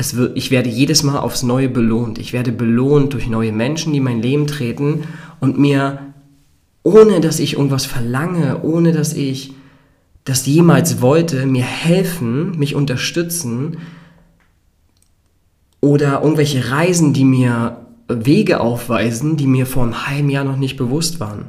es 0.00 0.14
wird, 0.14 0.36
ich 0.36 0.52
werde 0.52 0.70
jedes 0.70 1.02
Mal 1.02 1.18
aufs 1.18 1.42
Neue 1.42 1.68
belohnt. 1.68 2.20
Ich 2.20 2.32
werde 2.32 2.52
belohnt 2.52 3.14
durch 3.14 3.26
neue 3.26 3.50
Menschen, 3.50 3.92
die 3.92 3.98
in 3.98 4.04
mein 4.04 4.22
Leben 4.22 4.46
treten 4.46 5.02
und 5.40 5.58
mir, 5.58 5.98
ohne 6.84 7.20
dass 7.20 7.40
ich 7.40 7.54
irgendwas 7.54 7.84
verlange, 7.84 8.62
ohne 8.62 8.92
dass 8.92 9.12
ich 9.12 9.54
das 10.22 10.46
jemals 10.46 11.00
wollte, 11.00 11.46
mir 11.46 11.64
helfen, 11.64 12.56
mich 12.56 12.76
unterstützen 12.76 13.78
oder 15.80 16.22
irgendwelche 16.22 16.70
Reisen, 16.70 17.12
die 17.12 17.24
mir 17.24 17.78
Wege 18.06 18.60
aufweisen, 18.60 19.36
die 19.36 19.48
mir 19.48 19.66
vor 19.66 19.82
einem 19.82 20.06
halben 20.06 20.30
Jahr 20.30 20.44
noch 20.44 20.58
nicht 20.58 20.76
bewusst 20.76 21.18
waren. 21.18 21.46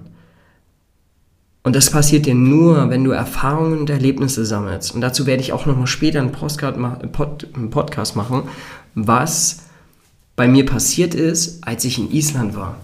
Und 1.63 1.75
das 1.75 1.89
passiert 1.89 2.25
dir 2.25 2.35
nur, 2.35 2.89
wenn 2.89 3.03
du 3.03 3.11
Erfahrungen 3.11 3.79
und 3.79 3.89
Erlebnisse 3.89 4.45
sammelst. 4.45 4.95
Und 4.95 5.01
dazu 5.01 5.25
werde 5.25 5.41
ich 5.41 5.51
auch 5.51 5.65
nochmal 5.65 5.87
später 5.87 6.19
einen, 6.19 6.31
Podcast 6.31 8.15
machen, 8.15 8.43
was 8.95 9.63
bei 10.35 10.47
mir 10.47 10.65
passiert 10.65 11.13
ist, 11.13 11.67
als 11.67 11.83
ich 11.83 11.99
in 11.99 12.11
Island 12.11 12.55
war. 12.55 12.77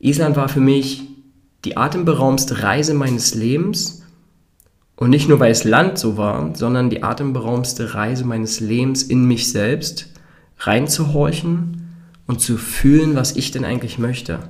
Island 0.00 0.36
war 0.36 0.50
für 0.50 0.60
mich 0.60 1.02
die 1.64 1.78
atemberaubendste 1.78 2.62
Reise 2.62 2.92
meines 2.92 3.34
Lebens. 3.34 4.02
Und 4.96 5.10
nicht 5.10 5.28
nur, 5.28 5.40
weil 5.40 5.50
es 5.50 5.64
Land 5.64 5.98
so 5.98 6.18
war, 6.18 6.54
sondern 6.54 6.90
die 6.90 7.02
atemberaubendste 7.02 7.94
Reise 7.94 8.24
meines 8.24 8.60
Lebens 8.60 9.02
in 9.02 9.24
mich 9.24 9.50
selbst, 9.50 10.10
reinzuhorchen 10.58 11.88
und 12.26 12.40
zu 12.40 12.58
fühlen, 12.58 13.16
was 13.16 13.34
ich 13.34 13.50
denn 13.50 13.64
eigentlich 13.64 13.98
möchte. 13.98 14.40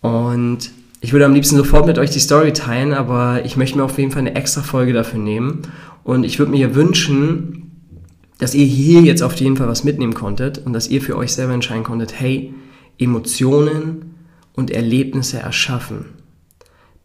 Und 0.00 0.70
ich 1.04 1.12
würde 1.12 1.26
am 1.26 1.34
liebsten 1.34 1.56
sofort 1.56 1.84
mit 1.84 1.98
euch 1.98 2.08
die 2.08 2.18
Story 2.18 2.54
teilen, 2.54 2.94
aber 2.94 3.44
ich 3.44 3.58
möchte 3.58 3.76
mir 3.76 3.84
auf 3.84 3.98
jeden 3.98 4.10
Fall 4.10 4.20
eine 4.20 4.34
extra 4.34 4.62
Folge 4.62 4.94
dafür 4.94 5.18
nehmen. 5.18 5.60
Und 6.02 6.24
ich 6.24 6.38
würde 6.38 6.50
mir 6.50 6.74
wünschen, 6.74 7.90
dass 8.38 8.54
ihr 8.54 8.64
hier 8.64 9.02
jetzt 9.02 9.22
auf 9.22 9.34
jeden 9.34 9.58
Fall 9.58 9.68
was 9.68 9.84
mitnehmen 9.84 10.14
konntet 10.14 10.64
und 10.64 10.72
dass 10.72 10.88
ihr 10.88 11.02
für 11.02 11.18
euch 11.18 11.34
selber 11.34 11.52
entscheiden 11.52 11.84
konntet, 11.84 12.18
hey, 12.18 12.54
Emotionen 12.98 14.14
und 14.54 14.70
Erlebnisse 14.70 15.38
erschaffen 15.38 16.06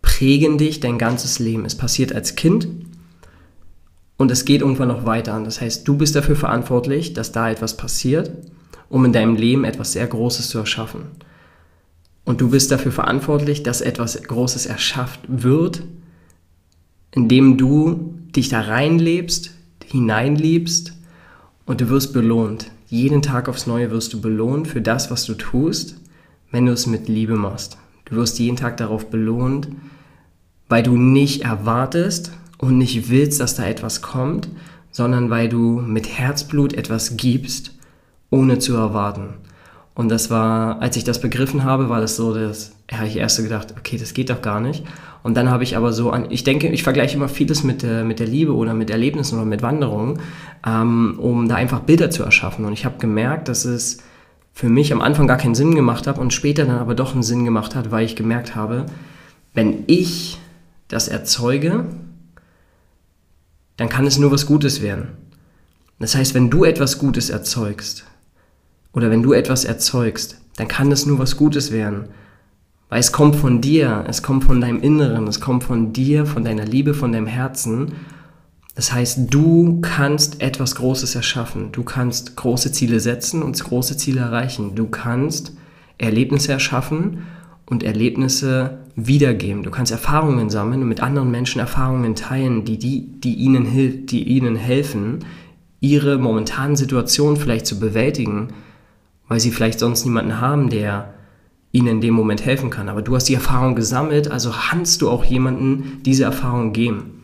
prägen 0.01 0.57
dich 0.57 0.79
dein 0.79 0.97
ganzes 0.97 1.39
Leben. 1.39 1.65
Es 1.65 1.75
passiert 1.75 2.15
als 2.15 2.35
Kind 2.35 2.69
und 4.15 4.31
es 4.31 4.45
geht 4.45 4.61
irgendwann 4.61 4.87
noch 4.87 5.05
weiter 5.05 5.33
an. 5.33 5.43
Das 5.43 5.59
heißt, 5.59 5.85
du 5.85 5.97
bist 5.97 6.15
dafür 6.15 6.37
verantwortlich, 6.37 7.11
dass 7.11 7.33
da 7.33 7.49
etwas 7.49 7.75
passiert 7.75 8.31
um 8.89 9.05
in 9.05 9.13
deinem 9.13 9.35
Leben 9.35 9.63
etwas 9.63 9.93
sehr 9.93 10.07
Großes 10.07 10.49
zu 10.49 10.57
erschaffen. 10.57 11.03
Und 12.29 12.41
du 12.41 12.51
bist 12.51 12.69
dafür 12.69 12.91
verantwortlich, 12.91 13.63
dass 13.63 13.81
etwas 13.81 14.21
Großes 14.21 14.67
erschafft 14.67 15.19
wird, 15.27 15.81
indem 17.09 17.57
du 17.57 18.13
dich 18.35 18.49
da 18.49 18.61
reinlebst, 18.61 19.49
hineinliebst 19.83 20.93
und 21.65 21.81
du 21.81 21.89
wirst 21.89 22.13
belohnt. 22.13 22.69
Jeden 22.87 23.23
Tag 23.23 23.49
aufs 23.49 23.65
Neue 23.65 23.89
wirst 23.89 24.13
du 24.13 24.21
belohnt 24.21 24.67
für 24.67 24.79
das, 24.79 25.09
was 25.09 25.25
du 25.25 25.33
tust, 25.33 25.95
wenn 26.51 26.67
du 26.67 26.71
es 26.71 26.85
mit 26.85 27.07
Liebe 27.07 27.35
machst. 27.35 27.79
Du 28.05 28.15
wirst 28.17 28.37
jeden 28.37 28.57
Tag 28.57 28.77
darauf 28.77 29.09
belohnt, 29.09 29.67
weil 30.67 30.83
du 30.83 30.97
nicht 30.97 31.41
erwartest 31.45 32.31
und 32.59 32.77
nicht 32.77 33.09
willst, 33.09 33.39
dass 33.39 33.55
da 33.55 33.65
etwas 33.65 34.03
kommt, 34.03 34.49
sondern 34.91 35.31
weil 35.31 35.49
du 35.49 35.81
mit 35.81 36.07
Herzblut 36.07 36.73
etwas 36.73 37.17
gibst, 37.17 37.71
ohne 38.29 38.59
zu 38.59 38.75
erwarten. 38.75 39.33
Und 39.99 40.07
das 40.07 40.29
war, 40.29 40.81
als 40.81 40.95
ich 40.95 41.03
das 41.03 41.19
begriffen 41.19 41.65
habe, 41.65 41.89
war 41.89 41.99
das 41.99 42.15
so, 42.15 42.33
dass 42.33 42.71
ja, 42.89 43.03
ich 43.03 43.17
erst 43.17 43.35
so 43.35 43.43
gedacht, 43.43 43.73
okay, 43.77 43.97
das 43.97 44.13
geht 44.13 44.29
doch 44.29 44.41
gar 44.41 44.61
nicht. 44.61 44.85
Und 45.23 45.35
dann 45.35 45.49
habe 45.49 45.65
ich 45.65 45.75
aber 45.75 45.91
so 45.91 46.11
an, 46.11 46.27
ich 46.29 46.45
denke, 46.45 46.69
ich 46.69 46.83
vergleiche 46.83 47.17
immer 47.17 47.27
vieles 47.27 47.65
mit 47.65 47.81
der, 47.81 48.05
mit 48.05 48.19
der 48.19 48.27
Liebe 48.27 48.55
oder 48.55 48.73
mit 48.73 48.89
Erlebnissen 48.89 49.35
oder 49.35 49.43
mit 49.43 49.61
Wanderungen, 49.61 50.21
ähm, 50.65 51.19
um 51.19 51.49
da 51.49 51.55
einfach 51.55 51.81
Bilder 51.81 52.09
zu 52.09 52.23
erschaffen. 52.23 52.63
Und 52.63 52.71
ich 52.71 52.85
habe 52.85 52.97
gemerkt, 52.97 53.49
dass 53.49 53.65
es 53.65 53.97
für 54.53 54.69
mich 54.69 54.93
am 54.93 55.01
Anfang 55.01 55.27
gar 55.27 55.35
keinen 55.35 55.53
Sinn 55.53 55.75
gemacht 55.75 56.07
hat 56.07 56.17
und 56.17 56.31
später 56.31 56.63
dann 56.63 56.79
aber 56.79 56.95
doch 56.95 57.11
einen 57.11 57.21
Sinn 57.21 57.43
gemacht 57.43 57.75
hat, 57.75 57.91
weil 57.91 58.05
ich 58.05 58.15
gemerkt 58.15 58.55
habe, 58.55 58.85
wenn 59.53 59.83
ich 59.87 60.39
das 60.87 61.09
erzeuge, 61.09 61.83
dann 63.75 63.89
kann 63.89 64.07
es 64.07 64.17
nur 64.17 64.31
was 64.31 64.45
Gutes 64.45 64.81
werden. 64.81 65.09
Das 65.99 66.15
heißt, 66.15 66.35
wenn 66.35 66.49
du 66.49 66.63
etwas 66.63 66.99
Gutes 66.99 67.29
erzeugst 67.29 68.05
oder 68.93 69.09
wenn 69.09 69.23
du 69.23 69.33
etwas 69.33 69.65
erzeugst, 69.65 70.41
dann 70.57 70.67
kann 70.67 70.91
es 70.91 71.05
nur 71.05 71.19
was 71.19 71.37
Gutes 71.37 71.71
werden. 71.71 72.05
Weil 72.89 72.99
es 72.99 73.11
kommt 73.11 73.35
von 73.35 73.61
dir, 73.61 74.03
es 74.07 74.23
kommt 74.23 74.43
von 74.43 74.59
deinem 74.59 74.81
Inneren, 74.81 75.27
es 75.27 75.39
kommt 75.39 75.63
von 75.63 75.93
dir, 75.93 76.25
von 76.25 76.43
deiner 76.43 76.65
Liebe, 76.65 76.95
von 76.95 77.11
deinem 77.11 77.27
Herzen. 77.27 77.93
Das 78.73 78.91
heißt, 78.91 79.31
du 79.33 79.79
kannst 79.81 80.41
etwas 80.41 80.75
Großes 80.75 81.13
erschaffen. 81.13 81.71
Du 81.71 81.83
kannst 81.83 82.35
große 82.35 82.71
Ziele 82.71 82.99
setzen 82.99 83.43
und 83.43 83.63
große 83.63 83.95
Ziele 83.97 84.21
erreichen. 84.21 84.73
Du 84.73 84.87
kannst 84.87 85.53
Erlebnisse 85.99 86.51
erschaffen 86.51 87.23
und 87.67 87.83
Erlebnisse 87.83 88.79
wiedergeben. 88.95 89.63
Du 89.63 89.69
kannst 89.69 89.91
Erfahrungen 89.91 90.49
sammeln 90.49 90.81
und 90.81 90.87
mit 90.87 91.01
anderen 91.01 91.29
Menschen 91.29 91.59
Erfahrungen 91.59 92.15
teilen, 92.15 92.65
die, 92.65 92.79
die, 92.79 93.19
die, 93.21 93.35
ihnen, 93.35 94.07
die 94.07 94.23
ihnen 94.23 94.55
helfen, 94.55 95.19
ihre 95.79 96.17
momentanen 96.17 96.75
Situation 96.75 97.37
vielleicht 97.37 97.67
zu 97.67 97.79
bewältigen, 97.79 98.49
weil 99.29 99.39
sie 99.39 99.51
vielleicht 99.51 99.79
sonst 99.79 100.03
niemanden 100.03 100.41
haben, 100.41 100.69
der 100.69 101.13
ihnen 101.71 101.87
in 101.87 102.01
dem 102.01 102.15
Moment 102.15 102.43
helfen 102.43 102.69
kann. 102.69 102.89
Aber 102.89 103.01
du 103.01 103.15
hast 103.15 103.29
die 103.29 103.35
Erfahrung 103.35 103.75
gesammelt, 103.75 104.29
also 104.29 104.51
kannst 104.51 105.01
du 105.01 105.09
auch 105.09 105.23
jemanden 105.23 106.01
diese 106.03 106.23
Erfahrung 106.23 106.73
geben. 106.73 107.23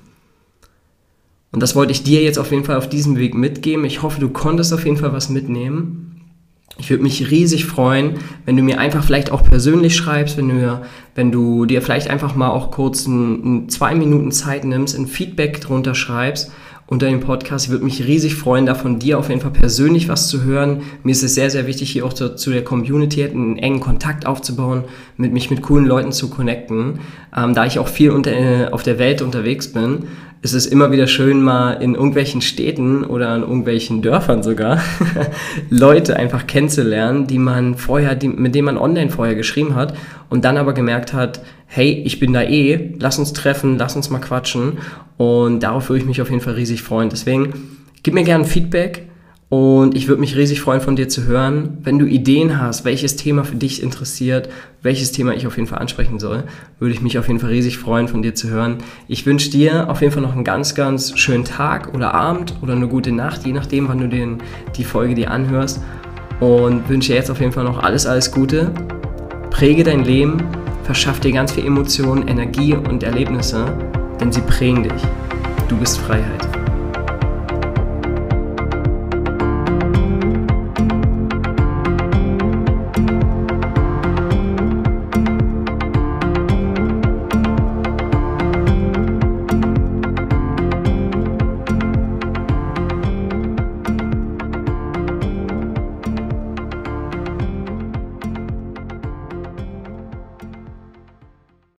Und 1.52 1.64
das 1.64 1.76
wollte 1.76 1.92
ich 1.92 2.04
dir 2.04 2.22
jetzt 2.22 2.38
auf 2.38 2.52
jeden 2.52 2.64
Fall 2.64 2.78
auf 2.78 2.88
diesem 2.88 3.18
Weg 3.18 3.34
mitgeben. 3.34 3.86
Ich 3.86 4.04
hoffe, 4.04 4.20
du 4.20 4.30
konntest 4.30 4.72
auf 4.72 4.86
jeden 4.86 4.98
Fall 4.98 5.14
was 5.14 5.30
mitnehmen. 5.30 6.22
Ich 6.78 6.90
würde 6.90 7.04
mich 7.04 7.32
riesig 7.32 7.66
freuen, 7.66 8.16
wenn 8.46 8.58
du 8.58 8.62
mir 8.62 8.80
einfach 8.80 9.04
vielleicht 9.04 9.32
auch 9.32 9.44
persönlich 9.44 9.96
schreibst, 9.96 10.38
wenn 10.38 10.50
du, 10.50 10.82
wenn 11.16 11.32
du 11.32 11.66
dir 11.66 11.82
vielleicht 11.82 12.10
einfach 12.10 12.36
mal 12.36 12.50
auch 12.50 12.70
kurz 12.70 13.08
ein, 13.08 13.64
ein 13.64 13.70
zwei 13.70 13.96
Minuten 13.96 14.32
Zeit 14.32 14.66
nimmst, 14.66 14.98
ein 14.98 15.08
Feedback 15.08 15.62
drunter 15.62 15.96
schreibst 15.96 16.52
unter 16.88 17.08
dem 17.08 17.20
Podcast. 17.20 17.66
Ich 17.66 17.72
würde 17.72 17.84
mich 17.84 18.06
riesig 18.06 18.36
freuen, 18.36 18.66
da 18.66 18.76
von 18.76 19.00
dir 19.00 19.18
auf 19.18 19.30
jeden 19.30 19.42
Fall 19.42 19.52
persönlich 19.52 20.08
was 20.08 20.28
zu 20.28 20.44
hören. 20.44 20.84
Mir 21.04 21.12
ist 21.12 21.24
es 21.24 21.34
sehr, 21.34 21.50
sehr 21.50 21.66
wichtig, 21.66 21.92
hier 21.92 22.06
auch 22.06 22.14
zu, 22.14 22.36
zu 22.36 22.52
der 22.52 22.64
Community 22.64 23.24
einen 23.24 23.58
engen 23.58 23.80
Kontakt 23.80 24.26
aufzubauen, 24.26 24.84
mit 25.18 25.34
mich 25.34 25.50
mit 25.50 25.64
coolen 25.64 25.86
Leuten 25.86 26.12
zu 26.12 26.30
connecten. 26.30 27.00
Ähm, 27.36 27.56
da 27.56 27.66
ich 27.66 27.80
auch 27.80 27.88
viel 27.88 28.12
unter, 28.12 28.32
äh, 28.32 28.68
auf 28.68 28.84
der 28.84 29.00
Welt 29.00 29.22
unterwegs 29.22 29.72
bin, 29.74 30.04
ist 30.46 30.54
es 30.54 30.68
immer 30.68 30.92
wieder 30.92 31.08
schön, 31.08 31.42
mal 31.42 31.72
in 31.82 31.96
irgendwelchen 31.96 32.40
Städten 32.40 33.04
oder 33.04 33.36
in 33.36 33.42
irgendwelchen 33.42 34.04
Dörfern 34.04 34.44
sogar 34.44 34.80
Leute 35.72 36.18
einfach 36.18 36.46
kennenzulernen, 36.46 37.26
die 37.26 37.40
man 37.40 37.74
vorher, 37.74 38.14
die, 38.14 38.28
mit 38.28 38.54
denen 38.54 38.66
man 38.66 38.78
online 38.78 39.10
vorher 39.10 39.34
geschrieben 39.34 39.74
hat 39.74 39.98
und 40.30 40.46
dann 40.46 40.58
aber 40.58 40.74
gemerkt 40.74 41.14
hat, 41.14 41.42
hey, 41.66 42.04
ich 42.06 42.20
bin 42.20 42.32
da 42.32 42.44
eh, 42.44 42.94
lass 43.00 43.18
uns 43.18 43.34
treffen, 43.34 43.80
lass 43.80 43.96
uns 43.96 44.12
mal 44.12 44.20
quatschen 44.20 44.78
und 45.18 45.62
darauf 45.64 45.90
würde 45.90 46.02
ich 46.02 46.06
mich 46.06 46.22
auf 46.22 46.30
jeden 46.30 46.44
Fall 46.44 46.54
riesig 46.54 46.84
freuen. 46.84 47.10
Deswegen 47.10 47.80
gib 48.04 48.14
mir 48.14 48.24
gerne 48.24 48.46
Feedback 48.46 49.02
und 49.50 49.96
ich 49.96 50.08
würde 50.08 50.22
mich 50.22 50.36
riesig 50.36 50.62
freuen, 50.62 50.82
von 50.82 50.96
dir 50.96 51.08
zu 51.08 51.26
hören. 51.26 51.78
Wenn 51.84 52.00
du 52.00 52.06
Ideen 52.06 52.60
hast, 52.60 52.84
welches 52.84 53.16
Thema 53.16 53.44
für 53.44 53.56
dich 53.56 53.84
interessiert, 53.84 54.50
welches 54.82 55.12
Thema 55.12 55.36
ich 55.36 55.46
auf 55.46 55.56
jeden 55.58 55.68
Fall 55.68 55.78
ansprechen 55.78 56.18
soll, 56.18 56.44
würde 56.80 56.94
ich 56.94 57.02
mich 57.02 57.20
auf 57.20 57.28
jeden 57.28 57.40
Fall 57.40 57.52
riesig 57.52 57.78
freuen, 57.78 58.08
von 58.08 58.24
dir 58.24 58.34
zu 58.34 58.50
hören. 58.50 58.78
Ich 59.08 59.26
wünsche 59.26 59.52
dir 59.52 59.90
auf 59.90 60.02
jeden 60.02 60.12
Fall 60.12 60.24
noch 60.24 60.34
einen 60.34 60.44
ganz, 60.44 60.74
ganz 60.74 61.18
schönen 61.18 61.46
Tag 61.46 61.94
oder 61.94 62.16
Abend 62.16 62.56
oder 62.64 62.74
eine 62.74 62.88
gute 62.88 63.12
Nacht, 63.12 63.46
je 63.46 63.54
nachdem, 63.54 63.88
wann 63.88 64.00
du 64.00 64.10
den, 64.10 64.40
die 64.78 64.84
Folge 64.84 65.14
dir 65.14 65.30
anhörst. 65.30 65.80
Und 66.40 66.90
wünsche 66.90 67.14
jetzt 67.14 67.30
auf 67.30 67.40
jeden 67.40 67.52
Fall 67.52 67.64
noch 67.64 67.82
alles, 67.82 68.08
alles 68.08 68.32
Gute. 68.32 68.72
Präge 69.52 69.84
dein 69.84 70.04
Leben, 70.04 70.44
verschaff 70.84 71.20
dir 71.20 71.32
ganz 71.32 71.52
viel 71.52 71.66
Emotionen, 71.66 72.28
Energie 72.28 72.74
und 72.74 73.04
Erlebnisse, 73.04 73.66
denn 74.20 74.32
sie 74.32 74.42
prägen 74.42 74.84
dich. 74.84 75.02
Du 75.70 75.78
bist 75.78 76.00
Freiheit. 76.00 76.55